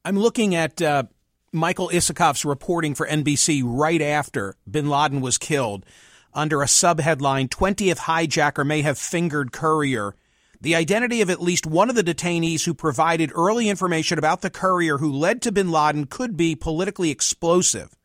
I'm 0.03 0.17
looking 0.17 0.55
at 0.55 0.81
uh, 0.81 1.03
Michael 1.51 1.89
Isikoff's 1.89 2.45
reporting 2.45 2.95
for 2.95 3.07
NBC 3.07 3.61
right 3.65 4.01
after 4.01 4.55
bin 4.69 4.89
Laden 4.89 5.21
was 5.21 5.37
killed 5.37 5.85
under 6.33 6.61
a 6.61 6.65
subheadline 6.65 7.49
20th 7.49 7.99
hijacker 7.99 8.65
may 8.65 8.81
have 8.81 8.97
fingered 8.97 9.51
courier. 9.51 10.15
The 10.61 10.75
identity 10.75 11.21
of 11.21 11.29
at 11.29 11.41
least 11.41 11.65
one 11.65 11.89
of 11.89 11.95
the 11.95 12.03
detainees 12.03 12.65
who 12.65 12.73
provided 12.73 13.31
early 13.33 13.67
information 13.67 14.17
about 14.17 14.41
the 14.41 14.49
courier 14.49 14.99
who 14.99 15.11
led 15.11 15.41
to 15.41 15.51
bin 15.51 15.71
Laden 15.71 16.05
could 16.05 16.37
be 16.37 16.55
politically 16.55 17.09
explosive. 17.09 17.95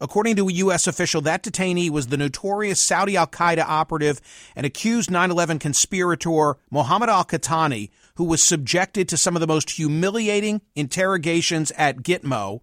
According 0.00 0.36
to 0.36 0.48
a 0.48 0.52
U.S. 0.52 0.86
official, 0.86 1.20
that 1.22 1.44
detainee 1.44 1.90
was 1.90 2.08
the 2.08 2.16
notorious 2.16 2.80
Saudi 2.80 3.16
Al 3.16 3.26
Qaeda 3.26 3.64
operative 3.64 4.20
and 4.56 4.66
accused 4.66 5.10
9 5.10 5.30
11 5.30 5.58
conspirator 5.58 6.56
Mohammed 6.70 7.08
Al 7.08 7.24
Qahtani, 7.24 7.90
who 8.16 8.24
was 8.24 8.42
subjected 8.42 9.08
to 9.08 9.16
some 9.16 9.36
of 9.36 9.40
the 9.40 9.46
most 9.46 9.70
humiliating 9.70 10.60
interrogations 10.74 11.70
at 11.72 11.98
Gitmo 11.98 12.60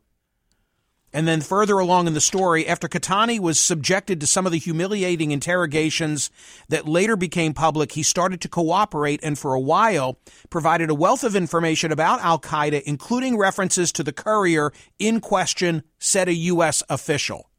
and 1.14 1.28
then 1.28 1.42
further 1.42 1.78
along 1.78 2.08
in 2.08 2.14
the 2.14 2.22
story, 2.22 2.68
after 2.68 2.88
Qahtani 2.88 3.40
was 3.40 3.60
subjected 3.60 4.22
to 4.22 4.28
some 4.28 4.46
of 4.46 4.52
the 4.52 4.58
humiliating 4.58 5.32
interrogations 5.32 6.30
that 6.70 6.88
later 6.88 7.18
became 7.18 7.54
public, 7.54 7.92
he 7.92 8.04
started 8.04 8.40
to 8.42 8.48
cooperate 8.48 9.20
and 9.22 9.38
for 9.38 9.54
a 9.54 9.60
while 9.60 10.18
provided 10.50 10.90
a 10.90 10.96
wealth 10.96 11.24
of 11.24 11.36
information 11.36 11.92
about 11.92 12.22
Al 12.22 12.40
Qaeda, 12.40 12.82
including 12.84 13.38
references 13.38 13.92
to 13.94 14.04
the 14.04 14.14
courier 14.14 14.72
in 15.00 15.20
question, 15.20 15.84
said 16.00 16.30
a 16.30 16.34
U.S. 16.34 16.82
official. 16.90 17.50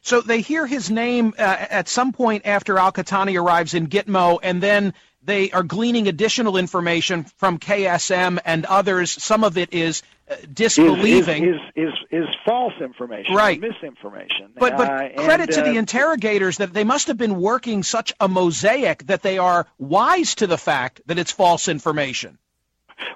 So 0.00 0.20
they 0.20 0.40
hear 0.40 0.66
his 0.66 0.90
name 0.90 1.34
uh, 1.38 1.42
at 1.42 1.88
some 1.88 2.12
point 2.12 2.46
after 2.46 2.78
Al 2.78 2.92
Qahtani 2.92 3.40
arrives 3.40 3.74
in 3.74 3.88
Gitmo, 3.88 4.38
and 4.42 4.60
then 4.62 4.94
they 5.28 5.50
are 5.50 5.62
gleaning 5.62 6.08
additional 6.08 6.56
information 6.56 7.24
from 7.36 7.58
KSM 7.58 8.38
and 8.46 8.64
others. 8.64 9.10
Some 9.10 9.44
of 9.44 9.58
it 9.58 9.74
is 9.74 10.02
uh, 10.30 10.36
disbelieving 10.52 11.44
is, 11.44 11.56
is, 11.76 11.84
is, 11.84 12.22
is, 12.22 12.26
false 12.46 12.72
information, 12.80 13.34
right? 13.34 13.60
Misinformation. 13.60 14.52
But 14.58 14.78
but 14.78 14.88
uh, 14.88 15.22
credit 15.22 15.50
and, 15.50 15.52
to 15.52 15.60
uh, 15.60 15.64
the 15.64 15.76
interrogators 15.76 16.56
that 16.56 16.72
they 16.72 16.84
must 16.84 17.08
have 17.08 17.18
been 17.18 17.38
working 17.38 17.82
such 17.82 18.14
a 18.18 18.26
mosaic 18.26 19.06
that 19.06 19.22
they 19.22 19.36
are 19.36 19.66
wise 19.78 20.34
to 20.36 20.46
the 20.46 20.58
fact 20.58 21.02
that 21.06 21.18
it's 21.18 21.30
false 21.30 21.68
information. 21.68 22.38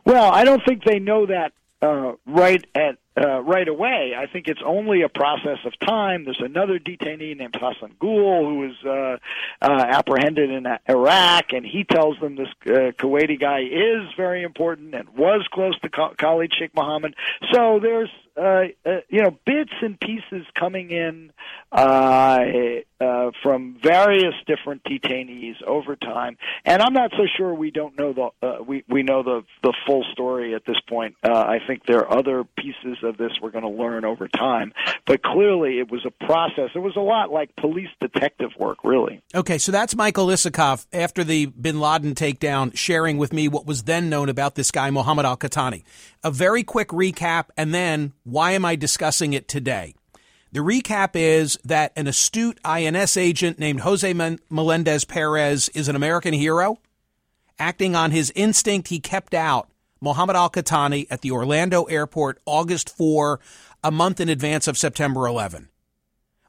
Well, 0.04 0.30
I 0.30 0.44
don't 0.44 0.62
think 0.66 0.84
they 0.84 0.98
know 0.98 1.26
that 1.26 1.52
uh, 1.80 2.12
right 2.26 2.64
at 2.74 2.98
uh, 3.16 3.40
right 3.42 3.68
away. 3.68 4.14
I 4.16 4.26
think 4.26 4.48
it's 4.48 4.62
only 4.64 5.02
a 5.02 5.08
process 5.08 5.58
of 5.64 5.78
time. 5.78 6.24
There's 6.24 6.40
another 6.40 6.78
detainee 6.78 7.36
named 7.36 7.54
Hassan 7.54 7.94
Gul 7.98 8.48
who 8.48 8.58
was 8.58 8.84
uh, 8.84 9.64
uh, 9.64 9.82
apprehended 9.82 10.50
in 10.50 10.66
Iraq, 10.88 11.52
and 11.52 11.64
he 11.66 11.84
tells 11.84 12.18
them 12.20 12.36
this 12.36 12.48
uh, 12.66 12.92
Kuwaiti 12.98 13.38
guy 13.38 13.60
is 13.60 14.12
very 14.16 14.42
important 14.42 14.94
and 14.94 15.08
was 15.10 15.46
close 15.52 15.78
to 15.80 15.88
Khalid 15.88 16.52
Sheikh 16.58 16.74
Mohammed. 16.74 17.14
So 17.52 17.80
there's 17.80 18.10
uh, 18.36 18.64
uh, 18.86 19.00
you 19.08 19.22
know 19.22 19.36
bits 19.44 19.72
and 19.82 19.98
pieces 20.00 20.46
coming 20.58 20.90
in 20.90 21.32
uh, 21.70 22.38
uh, 23.00 23.30
from 23.42 23.76
various 23.82 24.34
different 24.46 24.82
detainees 24.84 25.62
over 25.66 25.96
time, 25.96 26.38
and 26.64 26.80
I'm 26.80 26.92
not 26.92 27.10
so 27.12 27.26
sure 27.36 27.54
we 27.54 27.70
don't 27.70 27.98
know 27.98 28.12
the 28.12 28.46
uh, 28.46 28.62
we 28.62 28.84
we 28.88 29.02
know 29.02 29.22
the 29.22 29.42
the 29.62 29.74
full 29.86 30.04
story 30.12 30.54
at 30.54 30.64
this 30.64 30.78
point. 30.88 31.16
Uh, 31.22 31.32
I 31.32 31.58
think 31.66 31.84
there 31.86 31.98
are 31.98 32.18
other 32.18 32.44
pieces 32.56 32.98
of 33.02 33.16
this 33.16 33.32
we're 33.42 33.50
going 33.50 33.64
to 33.64 33.82
learn 33.82 34.04
over 34.04 34.28
time, 34.28 34.72
but 35.06 35.22
clearly 35.22 35.78
it 35.78 35.90
was 35.90 36.06
a 36.06 36.26
process. 36.26 36.70
It 36.74 36.80
was 36.80 36.96
a 36.96 37.00
lot 37.00 37.30
like 37.30 37.54
police 37.56 37.90
detective 38.00 38.50
work, 38.58 38.78
really. 38.84 39.20
Okay, 39.34 39.58
so 39.58 39.72
that's 39.72 39.94
Michael 39.94 40.26
Isikoff 40.26 40.86
after 40.92 41.24
the 41.24 41.46
Bin 41.46 41.80
Laden 41.80 42.14
takedown, 42.14 42.76
sharing 42.76 43.18
with 43.18 43.32
me 43.32 43.48
what 43.48 43.66
was 43.66 43.82
then 43.82 44.08
known 44.08 44.28
about 44.28 44.54
this 44.54 44.70
guy 44.70 44.90
Mohammed 44.90 45.24
Al 45.26 45.36
Qahtani. 45.36 45.82
A 46.24 46.30
very 46.30 46.62
quick 46.62 46.88
recap, 46.88 47.46
and 47.56 47.74
then 47.74 48.12
why 48.24 48.52
am 48.52 48.64
I 48.64 48.76
discussing 48.76 49.32
it 49.32 49.48
today? 49.48 49.94
The 50.52 50.60
recap 50.60 51.10
is 51.14 51.58
that 51.64 51.92
an 51.96 52.06
astute 52.06 52.60
INS 52.64 53.16
agent 53.16 53.58
named 53.58 53.80
Jose 53.80 54.12
Melendez 54.50 55.04
Perez 55.04 55.68
is 55.70 55.88
an 55.88 55.96
American 55.96 56.34
hero. 56.34 56.78
Acting 57.58 57.96
on 57.96 58.10
his 58.10 58.32
instinct, 58.34 58.88
he 58.88 59.00
kept 59.00 59.34
out 59.34 59.70
Mohammed 60.00 60.36
Al 60.36 60.50
Qahtani 60.50 61.06
at 61.10 61.22
the 61.22 61.30
Orlando 61.30 61.84
airport 61.84 62.40
August 62.44 62.94
4, 62.94 63.40
a 63.82 63.90
month 63.90 64.20
in 64.20 64.28
advance 64.28 64.68
of 64.68 64.76
September 64.76 65.26
11. 65.26 65.68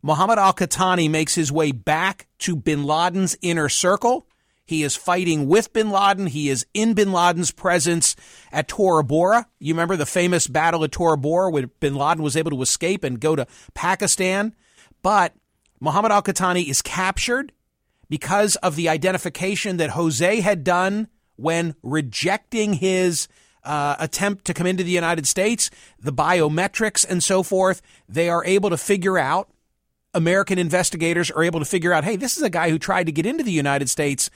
Mohammed 0.01 0.37
Al 0.37 0.53
Qahtani 0.53 1.09
makes 1.09 1.35
his 1.35 1.51
way 1.51 1.71
back 1.71 2.27
to 2.39 2.57
bin 2.57 2.83
Laden's 2.83 3.37
inner 3.41 3.69
circle 3.69 4.27
he 4.65 4.83
is 4.83 4.95
fighting 4.95 5.47
with 5.47 5.73
bin 5.73 5.89
Laden. 5.89 6.27
He 6.27 6.49
is 6.49 6.65
in 6.73 6.93
bin 6.93 7.11
Laden's 7.11 7.51
presence 7.51 8.15
at 8.51 8.67
Tora 8.67 9.03
Bora. 9.03 9.47
You 9.59 9.73
remember 9.73 9.97
the 9.97 10.05
famous 10.05 10.47
battle 10.47 10.83
at 10.83 10.91
Tora 10.91 11.17
Bora 11.17 11.49
where 11.49 11.67
bin 11.67 11.95
Laden 11.95 12.23
was 12.23 12.37
able 12.37 12.51
to 12.51 12.61
escape 12.61 13.03
and 13.03 13.19
go 13.19 13.35
to 13.35 13.45
Pakistan? 13.73 14.55
But 15.01 15.33
Muhammad 15.79 16.11
al 16.11 16.23
Qahtani 16.23 16.67
is 16.67 16.81
captured 16.81 17.51
because 18.09 18.55
of 18.57 18.75
the 18.75 18.87
identification 18.87 19.77
that 19.77 19.91
Jose 19.91 20.39
had 20.39 20.63
done 20.63 21.09
when 21.35 21.75
rejecting 21.83 22.73
his 22.73 23.27
uh, 23.63 23.95
attempt 23.99 24.45
to 24.45 24.53
come 24.53 24.67
into 24.67 24.83
the 24.83 24.91
United 24.91 25.27
States, 25.27 25.69
the 25.99 26.13
biometrics 26.13 27.05
and 27.07 27.21
so 27.21 27.43
forth. 27.43 27.81
They 28.07 28.29
are 28.29 28.45
able 28.45 28.69
to 28.69 28.77
figure 28.77 29.17
out 29.17 29.49
American 30.13 30.59
investigators 30.59 31.31
are 31.31 31.43
able 31.43 31.59
to 31.59 31.65
figure 31.65 31.93
out, 31.93 32.03
hey, 32.03 32.15
this 32.15 32.37
is 32.37 32.43
a 32.43 32.49
guy 32.49 32.69
who 32.69 32.77
tried 32.77 33.05
to 33.05 33.11
get 33.11 33.25
into 33.25 33.43
the 33.43 33.51
United 33.51 33.89
States. 33.89 34.29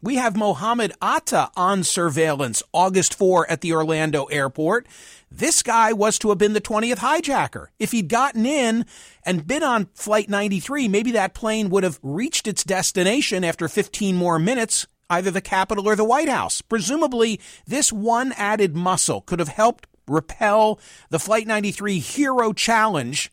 We 0.00 0.14
have 0.14 0.36
Mohammed 0.36 0.92
Atta 1.02 1.50
on 1.56 1.82
surveillance 1.82 2.62
August 2.72 3.14
4 3.14 3.50
at 3.50 3.60
the 3.60 3.72
Orlando 3.72 4.26
airport. 4.26 4.86
This 5.30 5.62
guy 5.62 5.92
was 5.92 6.18
to 6.20 6.28
have 6.28 6.38
been 6.38 6.52
the 6.52 6.60
20th 6.60 6.98
hijacker. 6.98 7.66
If 7.78 7.90
he'd 7.90 8.08
gotten 8.08 8.46
in 8.46 8.86
and 9.24 9.46
been 9.46 9.64
on 9.64 9.88
Flight 9.94 10.28
93, 10.28 10.86
maybe 10.86 11.10
that 11.12 11.34
plane 11.34 11.68
would 11.70 11.82
have 11.82 11.98
reached 12.02 12.46
its 12.46 12.62
destination 12.62 13.42
after 13.42 13.68
15 13.68 14.14
more 14.14 14.38
minutes, 14.38 14.86
either 15.10 15.32
the 15.32 15.40
Capitol 15.40 15.88
or 15.88 15.96
the 15.96 16.04
White 16.04 16.28
House. 16.28 16.62
Presumably, 16.62 17.40
this 17.66 17.92
one 17.92 18.32
added 18.36 18.76
muscle 18.76 19.22
could 19.22 19.40
have 19.40 19.48
helped 19.48 19.88
repel 20.06 20.78
the 21.10 21.18
Flight 21.18 21.46
93 21.46 21.98
hero 21.98 22.52
challenge 22.52 23.32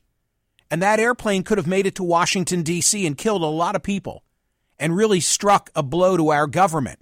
and 0.69 0.81
that 0.81 0.99
airplane 0.99 1.43
could 1.43 1.57
have 1.57 1.67
made 1.67 1.85
it 1.85 1.95
to 1.95 2.03
Washington, 2.03 2.63
D.C. 2.63 3.05
and 3.05 3.17
killed 3.17 3.41
a 3.41 3.45
lot 3.45 3.75
of 3.75 3.83
people 3.83 4.23
and 4.79 4.95
really 4.95 5.19
struck 5.19 5.69
a 5.75 5.83
blow 5.83 6.17
to 6.17 6.29
our 6.29 6.47
government. 6.47 6.99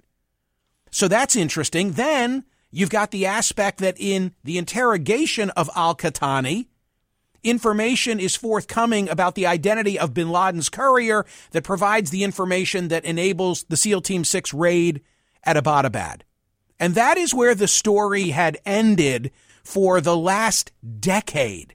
So 0.90 1.08
that's 1.08 1.34
interesting. 1.34 1.92
Then 1.92 2.44
you've 2.70 2.90
got 2.90 3.10
the 3.10 3.26
aspect 3.26 3.78
that 3.78 3.96
in 3.98 4.34
the 4.44 4.58
interrogation 4.58 5.50
of 5.50 5.70
Al 5.74 5.96
Qahtani, 5.96 6.66
information 7.42 8.20
is 8.20 8.36
forthcoming 8.36 9.08
about 9.08 9.34
the 9.34 9.46
identity 9.46 9.98
of 9.98 10.14
bin 10.14 10.30
Laden's 10.30 10.68
courier 10.68 11.26
that 11.50 11.64
provides 11.64 12.10
the 12.10 12.24
information 12.24 12.88
that 12.88 13.04
enables 13.04 13.64
the 13.64 13.76
SEAL 13.76 14.02
Team 14.02 14.24
6 14.24 14.54
raid 14.54 15.02
at 15.42 15.56
Abbottabad. 15.56 16.22
And 16.78 16.94
that 16.94 17.16
is 17.18 17.34
where 17.34 17.54
the 17.54 17.68
story 17.68 18.30
had 18.30 18.58
ended 18.64 19.30
for 19.62 20.00
the 20.00 20.16
last 20.16 20.72
decade. 21.00 21.74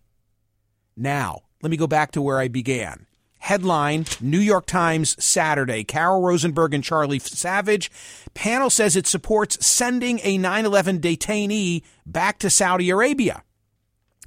Now, 0.96 1.44
let 1.62 1.72
me 1.72 1.78
go 1.78 1.88
back 1.88 2.12
to 2.12 2.22
where 2.22 2.40
I 2.40 2.48
began. 2.48 3.06
Headline 3.40 4.06
New 4.22 4.40
York 4.40 4.66
Times 4.66 5.22
Saturday. 5.24 5.84
Carol 5.84 6.22
Rosenberg 6.22 6.74
and 6.74 6.84
Charlie 6.84 7.20
Savage. 7.20 7.90
Panel 8.34 8.70
says 8.70 8.96
it 8.96 9.08
supports 9.08 9.66
sending 9.66 10.20
a 10.24 10.38
9 10.38 10.66
11 10.66 11.00
detainee 11.00 11.84
back 12.06 12.38
to 12.40 12.50
Saudi 12.50 12.90
Arabia. 12.90 13.44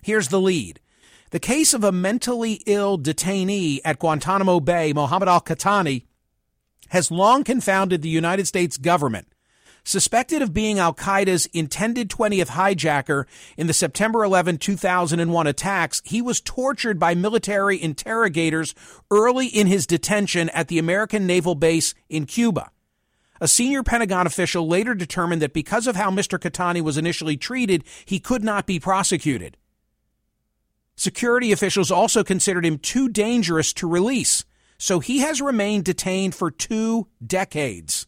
Here's 0.03 0.29
the 0.29 0.41
lead. 0.41 0.81
The 1.31 1.41
case 1.41 1.73
of 1.73 1.85
a 1.85 1.93
mentally 1.93 2.63
ill 2.67 2.99
detainee 2.99 3.81
at 3.85 3.99
Guantanamo 3.99 4.61
Bay, 4.61 4.93
Mohammed 4.93 5.29
al 5.29 5.41
Qahtani, 5.41 6.05
has 6.89 7.11
long 7.11 7.45
confounded 7.45 8.03
the 8.03 8.09
United 8.09 8.47
States 8.47 8.77
government 8.77 9.32
Suspected 9.85 10.43
of 10.43 10.55
being 10.55 10.79
Al 10.79 10.95
Qaeda's 10.95 11.47
intended 11.47 12.09
20th 12.09 12.51
hijacker 12.51 13.25
in 13.57 13.67
the 13.67 13.73
September 13.73 14.23
11, 14.23 14.59
2001 14.59 15.47
attacks, 15.47 16.01
he 16.05 16.23
was 16.23 16.41
tortured 16.41 17.01
by 17.01 17.15
military 17.15 17.83
interrogators 17.83 18.77
early 19.11 19.47
in 19.47 19.67
his 19.67 19.87
detention 19.87 20.49
at 20.51 20.69
the 20.69 20.79
American 20.79 21.27
naval 21.27 21.57
base 21.57 21.95
in 22.09 22.27
Cuba. 22.27 22.71
A 23.41 23.49
senior 23.49 23.83
Pentagon 23.83 24.25
official 24.25 24.69
later 24.69 24.95
determined 24.95 25.43
that 25.43 25.53
because 25.53 25.89
of 25.89 25.97
how 25.97 26.13
Mr. 26.13 26.39
Qahtani 26.39 26.81
was 26.81 26.97
initially 26.97 27.37
treated, 27.37 27.83
he 28.05 28.21
could 28.21 28.45
not 28.45 28.67
be 28.67 28.79
prosecuted. 28.79 29.57
Security 30.95 31.51
officials 31.51 31.91
also 31.91 32.23
considered 32.23 32.65
him 32.65 32.79
too 32.79 33.09
dangerous 33.09 33.73
to 33.73 33.89
release, 33.89 34.45
so 34.79 35.01
he 35.01 35.19
has 35.19 35.43
remained 35.43 35.85
detained 35.85 36.37
for 36.37 36.53
two 36.53 37.09
decades. 37.27 38.07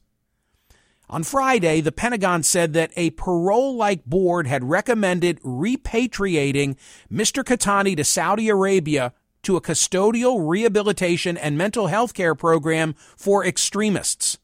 On 1.11 1.23
Friday, 1.23 1.81
the 1.81 1.93
Pentagon 1.93 2.43
said 2.43 2.73
that 2.73 2.91
a 2.97 3.11
parole 3.11 3.77
like 3.77 4.05
board 4.07 4.47
had 4.47 4.65
recommended 4.65 5.41
repatriating 5.43 6.77
Mr. 7.13 7.45
Qahtani 7.45 7.97
to 7.97 8.05
Saudi 8.05 8.49
Arabia 8.49 9.13
to 9.43 9.57
a 9.57 9.61
custodial 9.61 10.49
rehabilitation 10.49 11.37
and 11.37 11.59
mental 11.59 11.89
health 11.89 12.15
care 12.15 12.35
program 12.35 12.95
for 13.17 13.45
extremists. 13.45 14.39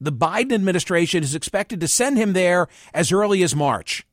The 0.00 0.12
Biden 0.12 0.52
administration 0.52 1.22
is 1.22 1.34
expected 1.34 1.80
to 1.80 1.88
send 1.88 2.18
him 2.18 2.34
there 2.34 2.68
as 2.92 3.10
early 3.10 3.42
as 3.42 3.56
March. 3.56 4.06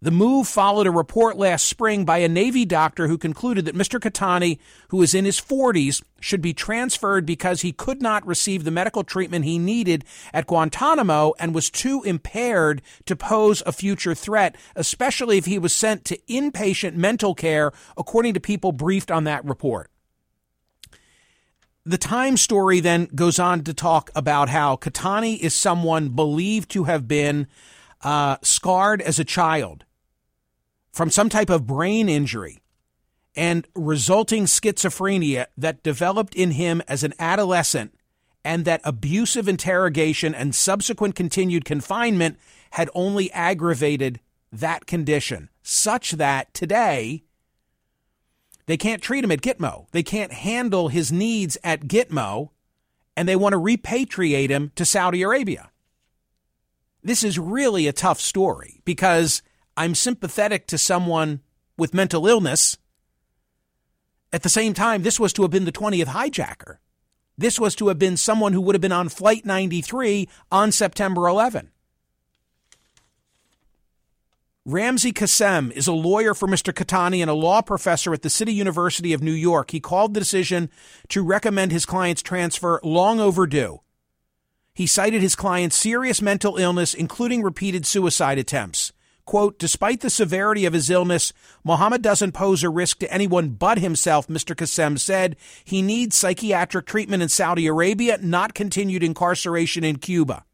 The 0.00 0.10
move 0.12 0.46
followed 0.46 0.86
a 0.86 0.92
report 0.92 1.36
last 1.36 1.66
spring 1.66 2.04
by 2.04 2.18
a 2.18 2.28
Navy 2.28 2.64
doctor 2.64 3.08
who 3.08 3.18
concluded 3.18 3.64
that 3.64 3.74
Mr. 3.74 3.98
Qahtani, 3.98 4.60
who 4.90 5.02
is 5.02 5.12
in 5.12 5.24
his 5.24 5.40
40s, 5.40 6.04
should 6.20 6.40
be 6.40 6.54
transferred 6.54 7.26
because 7.26 7.62
he 7.62 7.72
could 7.72 8.00
not 8.00 8.24
receive 8.24 8.62
the 8.62 8.70
medical 8.70 9.02
treatment 9.02 9.44
he 9.44 9.58
needed 9.58 10.04
at 10.32 10.46
Guantanamo 10.46 11.34
and 11.40 11.52
was 11.52 11.68
too 11.68 12.04
impaired 12.04 12.80
to 13.06 13.16
pose 13.16 13.60
a 13.66 13.72
future 13.72 14.14
threat, 14.14 14.54
especially 14.76 15.36
if 15.36 15.46
he 15.46 15.58
was 15.58 15.74
sent 15.74 16.04
to 16.04 16.18
inpatient 16.28 16.94
mental 16.94 17.34
care, 17.34 17.72
according 17.96 18.34
to 18.34 18.40
people 18.40 18.70
briefed 18.70 19.10
on 19.10 19.24
that 19.24 19.44
report. 19.44 19.90
The 21.84 21.98
Time 21.98 22.36
story 22.36 22.78
then 22.78 23.08
goes 23.16 23.40
on 23.40 23.64
to 23.64 23.74
talk 23.74 24.12
about 24.14 24.48
how 24.48 24.76
Qahtani 24.76 25.40
is 25.40 25.54
someone 25.54 26.10
believed 26.10 26.70
to 26.70 26.84
have 26.84 27.08
been 27.08 27.48
uh, 28.02 28.36
scarred 28.42 29.02
as 29.02 29.18
a 29.18 29.24
child 29.24 29.84
from 30.92 31.10
some 31.10 31.28
type 31.28 31.50
of 31.50 31.66
brain 31.66 32.08
injury 32.08 32.58
and 33.36 33.66
resulting 33.74 34.44
schizophrenia 34.44 35.46
that 35.56 35.82
developed 35.82 36.34
in 36.34 36.52
him 36.52 36.82
as 36.88 37.04
an 37.04 37.14
adolescent, 37.18 37.94
and 38.44 38.64
that 38.64 38.80
abusive 38.84 39.48
interrogation 39.48 40.34
and 40.34 40.54
subsequent 40.54 41.14
continued 41.14 41.64
confinement 41.64 42.38
had 42.72 42.90
only 42.94 43.30
aggravated 43.32 44.20
that 44.50 44.86
condition, 44.86 45.50
such 45.62 46.12
that 46.12 46.52
today 46.54 47.22
they 48.66 48.76
can't 48.76 49.02
treat 49.02 49.24
him 49.24 49.32
at 49.32 49.40
Gitmo. 49.40 49.86
They 49.92 50.02
can't 50.02 50.32
handle 50.32 50.88
his 50.88 51.10
needs 51.10 51.56
at 51.64 51.82
Gitmo, 51.82 52.50
and 53.16 53.28
they 53.28 53.36
want 53.36 53.54
to 53.54 53.58
repatriate 53.58 54.50
him 54.50 54.72
to 54.76 54.84
Saudi 54.84 55.22
Arabia. 55.22 55.70
This 57.02 57.24
is 57.24 57.38
really 57.38 57.86
a 57.86 57.92
tough 57.92 58.20
story 58.20 58.82
because 58.84 59.42
I'm 59.78 59.94
sympathetic 59.94 60.66
to 60.66 60.76
someone 60.76 61.40
with 61.76 61.94
mental 61.94 62.26
illness. 62.26 62.76
At 64.32 64.42
the 64.42 64.48
same 64.48 64.74
time, 64.74 65.04
this 65.04 65.20
was 65.20 65.32
to 65.34 65.42
have 65.42 65.52
been 65.52 65.66
the 65.66 65.72
20th 65.72 66.06
hijacker. 66.06 66.78
This 67.38 67.60
was 67.60 67.76
to 67.76 67.86
have 67.86 67.98
been 67.98 68.16
someone 68.16 68.52
who 68.52 68.60
would 68.60 68.74
have 68.74 68.82
been 68.82 68.90
on 68.90 69.08
Flight 69.08 69.46
93 69.46 70.28
on 70.50 70.72
September 70.72 71.28
11. 71.28 71.70
Ramzi 74.66 75.12
Kassem 75.12 75.70
is 75.70 75.86
a 75.86 75.92
lawyer 75.92 76.34
for 76.34 76.48
Mr. 76.48 76.72
Qahtani 76.72 77.20
and 77.20 77.30
a 77.30 77.34
law 77.34 77.62
professor 77.62 78.12
at 78.12 78.22
the 78.22 78.30
City 78.30 78.52
University 78.52 79.12
of 79.12 79.22
New 79.22 79.30
York. 79.30 79.70
He 79.70 79.78
called 79.78 80.12
the 80.12 80.20
decision 80.20 80.70
to 81.10 81.22
recommend 81.22 81.70
his 81.70 81.86
client's 81.86 82.20
transfer 82.20 82.80
long 82.82 83.20
overdue. 83.20 83.78
He 84.74 84.88
cited 84.88 85.22
his 85.22 85.36
client's 85.36 85.76
serious 85.76 86.20
mental 86.20 86.56
illness, 86.56 86.94
including 86.94 87.42
repeated 87.42 87.86
suicide 87.86 88.38
attempts. 88.38 88.92
Quote, 89.28 89.58
despite 89.58 90.00
the 90.00 90.08
severity 90.08 90.64
of 90.64 90.72
his 90.72 90.88
illness, 90.88 91.34
Mohammed 91.62 92.00
doesn't 92.00 92.32
pose 92.32 92.62
a 92.62 92.70
risk 92.70 93.00
to 93.00 93.12
anyone 93.12 93.50
but 93.50 93.78
himself, 93.78 94.26
Mr. 94.26 94.56
Kassem 94.56 94.98
said. 94.98 95.36
He 95.66 95.82
needs 95.82 96.16
psychiatric 96.16 96.86
treatment 96.86 97.22
in 97.22 97.28
Saudi 97.28 97.66
Arabia, 97.66 98.18
not 98.22 98.54
continued 98.54 99.02
incarceration 99.02 99.84
in 99.84 99.98
Cuba. 99.98 100.46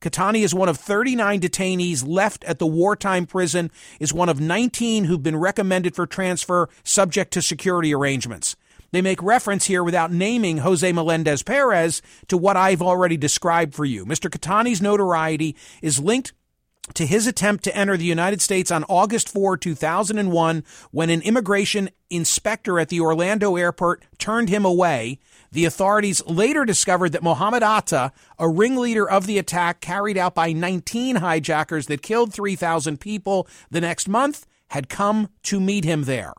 Qahtani 0.00 0.42
is 0.42 0.52
one 0.52 0.68
of 0.68 0.78
39 0.78 1.42
detainees 1.42 2.04
left 2.04 2.42
at 2.42 2.58
the 2.58 2.66
wartime 2.66 3.24
prison, 3.24 3.70
is 4.00 4.12
one 4.12 4.28
of 4.28 4.40
19 4.40 5.04
who've 5.04 5.22
been 5.22 5.36
recommended 5.36 5.94
for 5.94 6.08
transfer 6.08 6.68
subject 6.82 7.32
to 7.34 7.40
security 7.40 7.94
arrangements. 7.94 8.56
They 8.90 9.00
make 9.00 9.22
reference 9.22 9.66
here 9.66 9.84
without 9.84 10.10
naming 10.10 10.58
Jose 10.58 10.90
Melendez 10.90 11.44
Perez 11.44 12.02
to 12.26 12.36
what 12.36 12.56
I've 12.56 12.82
already 12.82 13.16
described 13.16 13.76
for 13.76 13.84
you. 13.84 14.04
Mr. 14.04 14.28
Qahtani's 14.28 14.82
notoriety 14.82 15.54
is 15.82 16.00
linked 16.00 16.32
to 16.92 17.06
his 17.06 17.26
attempt 17.26 17.64
to 17.64 17.76
enter 17.76 17.96
the 17.96 18.04
United 18.04 18.42
States 18.42 18.70
on 18.70 18.84
August 18.84 19.28
4, 19.28 19.56
2001, 19.56 20.64
when 20.90 21.10
an 21.10 21.22
immigration 21.22 21.88
inspector 22.10 22.78
at 22.78 22.90
the 22.90 23.00
Orlando 23.00 23.56
airport 23.56 24.04
turned 24.18 24.48
him 24.48 24.64
away. 24.64 25.18
The 25.50 25.64
authorities 25.64 26.24
later 26.26 26.64
discovered 26.64 27.12
that 27.12 27.22
Mohammed 27.22 27.62
Atta, 27.62 28.12
a 28.38 28.48
ringleader 28.48 29.08
of 29.08 29.26
the 29.26 29.38
attack 29.38 29.80
carried 29.80 30.18
out 30.18 30.34
by 30.34 30.52
19 30.52 31.16
hijackers 31.16 31.86
that 31.86 32.02
killed 32.02 32.34
3,000 32.34 33.00
people 33.00 33.48
the 33.70 33.80
next 33.80 34.08
month, 34.08 34.46
had 34.68 34.88
come 34.88 35.28
to 35.44 35.60
meet 35.60 35.84
him 35.84 36.04
there. 36.04 36.34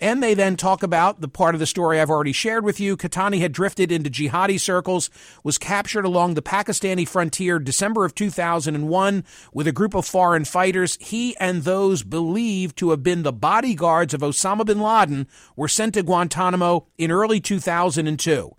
And 0.00 0.22
they 0.22 0.34
then 0.34 0.56
talk 0.56 0.84
about 0.84 1.20
the 1.20 1.28
part 1.28 1.56
of 1.56 1.58
the 1.58 1.66
story 1.66 2.00
I've 2.00 2.10
already 2.10 2.32
shared 2.32 2.64
with 2.64 2.78
you. 2.78 2.96
Qahtani 2.96 3.40
had 3.40 3.52
drifted 3.52 3.90
into 3.90 4.08
jihadi 4.08 4.60
circles, 4.60 5.10
was 5.42 5.58
captured 5.58 6.04
along 6.04 6.34
the 6.34 6.42
Pakistani 6.42 7.06
frontier 7.06 7.58
December 7.58 8.04
of 8.04 8.14
2001 8.14 9.24
with 9.52 9.66
a 9.66 9.72
group 9.72 9.94
of 9.94 10.06
foreign 10.06 10.44
fighters. 10.44 10.96
He 11.00 11.36
and 11.38 11.64
those 11.64 12.04
believed 12.04 12.76
to 12.78 12.90
have 12.90 13.02
been 13.02 13.24
the 13.24 13.32
bodyguards 13.32 14.14
of 14.14 14.20
Osama 14.20 14.64
bin 14.64 14.80
Laden 14.80 15.26
were 15.56 15.66
sent 15.68 15.94
to 15.94 16.04
Guantanamo 16.04 16.86
in 16.96 17.10
early 17.10 17.40
2002. 17.40 18.54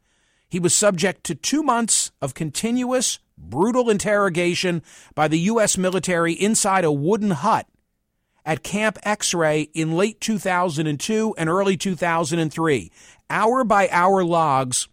He 0.49 0.60
was 0.60 0.75
subject 0.75 1.23
to 1.25 1.36
two 1.36 1.63
months 1.63 2.12
of 2.21 2.34
continuous, 2.34 3.19
brutal 3.38 3.89
interrogation 3.89 4.82
by 5.15 5.30
the 5.30 5.39
U.S. 5.39 5.78
military 5.78 6.34
inside 6.34 6.84
a 6.84 6.91
wooden 6.91 7.32
hut 7.32 7.65
at 8.49 8.63
Camp 8.63 8.97
X 9.03 9.35
ray 9.35 9.69
in 9.75 9.95
late 9.95 10.19
2002 10.19 11.35
and 11.38 11.49
early 11.49 11.77
2003. 11.77 12.91
Hour 13.29 13.63
by 13.63 13.88
hour 13.91 14.23
logs 14.23 14.88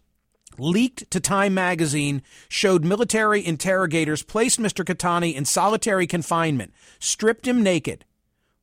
leaked 0.59 1.09
to 1.09 1.19
Time 1.19 1.55
magazine 1.55 2.21
showed 2.47 2.85
military 2.85 3.43
interrogators 3.43 4.21
placed 4.21 4.59
Mr. 4.59 4.85
Qahtani 4.85 5.33
in 5.33 5.43
solitary 5.43 6.05
confinement, 6.05 6.71
stripped 6.99 7.47
him 7.47 7.63
naked, 7.63 8.05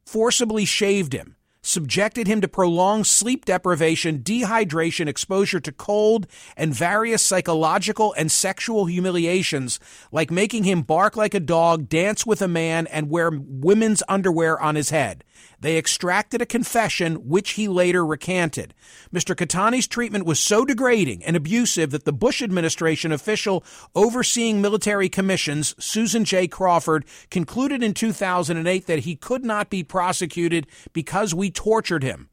forcibly 0.07 0.65
shaved 0.65 1.13
him, 1.13 1.35
subjected 1.65 2.27
him 2.27 2.41
to 2.41 2.49
prolonged 2.49 3.07
sleep 3.07 3.45
deprivation, 3.45 4.19
dehydration, 4.19 5.09
exposure 5.09 5.61
to 5.61 5.73
cold, 5.73 6.27
and 6.57 6.75
various 6.75 7.23
psychological 7.23 8.15
and 8.15 8.31
sexual 8.31 8.87
humiliations, 8.87 9.81
like 10.13 10.31
making 10.31 10.65
him 10.65 10.83
bark 10.83 11.17
like 11.17 11.35
a 11.35 11.41
dog, 11.41 11.89
dance 11.89 12.27
with 12.27 12.43
a 12.43 12.49
man, 12.49 12.87
and 12.89 13.11
wear 13.11 13.31
women's 13.33 14.03
underwear 14.09 14.61
on 14.61 14.75
his 14.75 14.91
head. 14.91 15.25
They 15.65 15.79
extracted 15.79 16.43
a 16.43 16.47
confession, 16.47 17.27
which 17.27 17.53
he 17.53 17.69
later 17.69 18.05
recanted. 18.05 18.75
Mr. 19.11 19.35
Qahtani's 19.35 19.87
treatment 19.87 20.27
was 20.27 20.39
so 20.39 20.63
degrading 20.63 21.25
and 21.25 21.37
abusive 21.37 21.91
that 21.93 22.05
the 22.05 22.13
Bush 22.13 22.43
administration 22.43 23.13
official 23.13 23.65
overseeing 23.95 24.61
military 24.61 25.09
commissions, 25.09 25.75
Susan 25.83 26.27
J. 26.27 26.49
Crawford, 26.49 27.07
concluded 27.31 27.83
in 27.83 27.95
2008 27.95 28.87
that 28.87 28.99
he 28.99 29.17
could 29.17 29.43
not 29.43 29.71
be 29.71 29.83
prosecuted 29.83 30.67
because 30.93 31.35
we 31.35 31.51
tortured 31.51 32.03
him. 32.03 32.29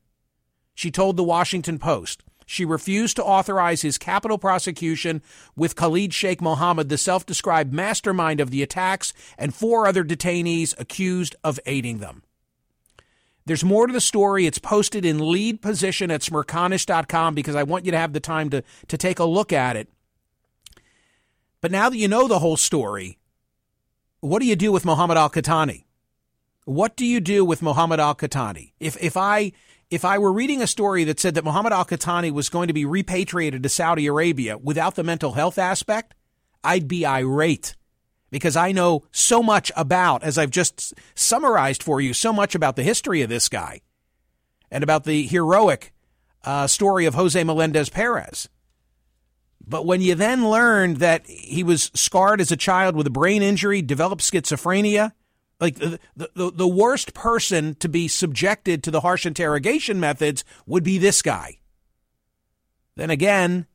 She 0.75 0.91
told 0.91 1.15
the 1.15 1.23
Washington 1.23 1.79
Post. 1.79 2.25
She 2.45 2.65
refused 2.65 3.15
to 3.15 3.23
authorize 3.23 3.81
his 3.81 3.97
capital 3.97 4.39
prosecution 4.39 5.21
with 5.55 5.77
Khalid 5.77 6.13
Sheikh 6.13 6.41
Mohammed, 6.41 6.89
the 6.89 6.97
self 6.97 7.25
described 7.25 7.71
mastermind 7.71 8.41
of 8.41 8.51
the 8.51 8.61
attacks, 8.61 9.13
and 9.37 9.55
four 9.55 9.87
other 9.87 10.03
detainees 10.03 10.77
accused 10.77 11.37
of 11.45 11.61
aiding 11.65 11.99
them. 11.99 12.23
There's 13.45 13.63
more 13.63 13.87
to 13.87 13.93
the 13.93 14.01
story. 14.01 14.45
It's 14.45 14.59
posted 14.59 15.05
in 15.05 15.31
lead 15.31 15.61
position 15.61 16.11
at 16.11 16.21
smerconish.com 16.21 17.33
because 17.33 17.55
I 17.55 17.63
want 17.63 17.85
you 17.85 17.91
to 17.91 17.97
have 17.97 18.13
the 18.13 18.19
time 18.19 18.49
to, 18.51 18.63
to 18.87 18.97
take 18.97 19.19
a 19.19 19.25
look 19.25 19.51
at 19.51 19.75
it. 19.75 19.89
But 21.59 21.71
now 21.71 21.89
that 21.89 21.97
you 21.97 22.07
know 22.07 22.27
the 22.27 22.39
whole 22.39 22.57
story, 22.57 23.19
what 24.19 24.39
do 24.39 24.45
you 24.45 24.55
do 24.55 24.71
with 24.71 24.85
Muhammad 24.85 25.17
al 25.17 25.29
Qahtani? 25.29 25.85
What 26.65 26.95
do 26.95 27.05
you 27.05 27.19
do 27.19 27.43
with 27.43 27.61
Muhammad 27.61 27.99
al 27.99 28.15
Qahtani? 28.15 28.73
If, 28.79 29.01
if 29.01 29.17
I 29.17 29.51
if 29.89 30.05
I 30.05 30.17
were 30.19 30.31
reading 30.31 30.61
a 30.61 30.67
story 30.67 31.03
that 31.03 31.19
said 31.19 31.35
that 31.35 31.43
Muhammad 31.43 31.73
al 31.73 31.85
Qahtani 31.85 32.31
was 32.31 32.49
going 32.49 32.67
to 32.67 32.73
be 32.73 32.85
repatriated 32.85 33.63
to 33.63 33.69
Saudi 33.69 34.07
Arabia 34.07 34.57
without 34.57 34.95
the 34.95 35.03
mental 35.03 35.33
health 35.33 35.57
aspect, 35.57 36.13
I'd 36.63 36.87
be 36.87 37.05
irate 37.05 37.75
because 38.31 38.55
I 38.55 38.71
know 38.71 39.03
so 39.11 39.43
much 39.43 39.71
about, 39.75 40.23
as 40.23 40.37
I've 40.37 40.49
just 40.49 40.93
summarized 41.13 41.83
for 41.83 42.01
you, 42.01 42.13
so 42.13 42.33
much 42.33 42.55
about 42.55 42.75
the 42.75 42.83
history 42.83 43.21
of 43.21 43.29
this 43.29 43.49
guy 43.49 43.81
and 44.71 44.83
about 44.83 45.03
the 45.03 45.23
heroic 45.23 45.93
uh, 46.43 46.65
story 46.65 47.05
of 47.05 47.13
Jose 47.13 47.43
Melendez 47.43 47.89
Perez. 47.89 48.49
But 49.67 49.85
when 49.85 50.01
you 50.01 50.15
then 50.15 50.49
learn 50.49 50.95
that 50.95 51.27
he 51.27 51.63
was 51.63 51.91
scarred 51.93 52.41
as 52.41 52.51
a 52.51 52.57
child 52.57 52.95
with 52.95 53.05
a 53.05 53.11
brain 53.11 53.43
injury, 53.43 53.81
developed 53.81 54.23
schizophrenia, 54.23 55.11
like 55.59 55.75
the, 55.75 55.99
the, 56.15 56.51
the 56.51 56.67
worst 56.67 57.13
person 57.13 57.75
to 57.75 57.87
be 57.87 58.07
subjected 58.07 58.83
to 58.83 58.91
the 58.91 59.01
harsh 59.01 59.25
interrogation 59.25 59.99
methods 59.99 60.43
would 60.65 60.83
be 60.83 60.97
this 60.97 61.21
guy. 61.21 61.59
Then 62.95 63.11
again, 63.11 63.67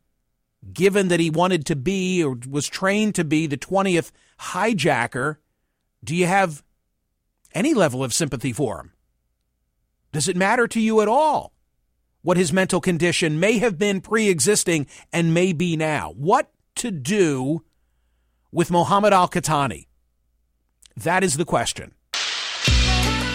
given 0.73 1.09
that 1.09 1.21
he 1.21 1.31
wanted 1.31 1.65
to 1.67 1.77
be 1.77 2.25
or 2.25 2.37
was 2.49 2.67
trained 2.67 3.15
to 3.15 3.25
be 3.25 3.47
the 3.47 3.57
20th 3.57 4.11
hijacker, 4.41 5.37
do 6.03 6.15
you 6.15 6.27
have 6.27 6.63
any 7.55 7.75
level 7.75 8.05
of 8.05 8.13
sympathy 8.13 8.53
for 8.53 8.81
him? 8.81 8.93
Does 10.13 10.29
it 10.29 10.37
matter 10.37 10.67
to 10.69 10.81
you 10.81 11.01
at 11.01 11.09
all 11.09 11.53
what 12.23 12.37
his 12.37 12.53
mental 12.53 12.81
condition 12.81 13.39
may 13.39 13.59
have 13.59 13.79
been 13.79 14.01
pre 14.01 14.29
existing 14.29 14.87
and 15.13 15.35
may 15.35 15.53
be 15.53 15.77
now? 15.77 16.13
What 16.17 16.51
to 16.77 16.91
do 16.91 17.65
with 18.53 18.71
Mohammed 18.71 19.13
Al 19.13 19.29
Qahtani? 19.29 19.87
That 20.97 21.23
is 21.23 21.37
the 21.37 21.45
question. 21.45 21.95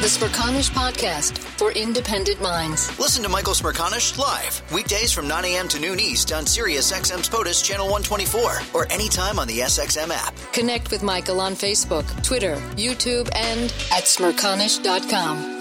The 0.02 0.08
Smerconish 0.08 0.72
Podcast 0.72 1.38
for 1.38 1.72
independent 1.74 2.42
minds. 2.42 2.98
Listen 2.98 3.22
to 3.22 3.30
Michael 3.30 3.54
Smerconish 3.54 4.18
live 4.18 4.60
weekdays 4.74 5.12
from 5.12 5.28
9 5.28 5.46
a.m. 5.46 5.68
to 5.68 5.80
noon 5.80 6.00
East 6.00 6.34
on 6.34 6.48
Sirius 6.48 6.92
XM's 6.92 7.30
POTUS 7.30 7.64
Channel 7.64 7.86
124 7.86 8.62
or 8.74 8.92
anytime 8.92 9.38
on 9.38 9.48
the 9.48 9.60
SXM 9.60 10.10
app. 10.10 10.34
Connect 10.54 10.90
with 10.90 11.04
Michael 11.04 11.40
on 11.40 11.54
Facebook, 11.54 12.24
Twitter, 12.24 12.56
YouTube, 12.78 13.30
and 13.36 13.66
at 13.92 14.06
smerconish.com. 14.06 15.61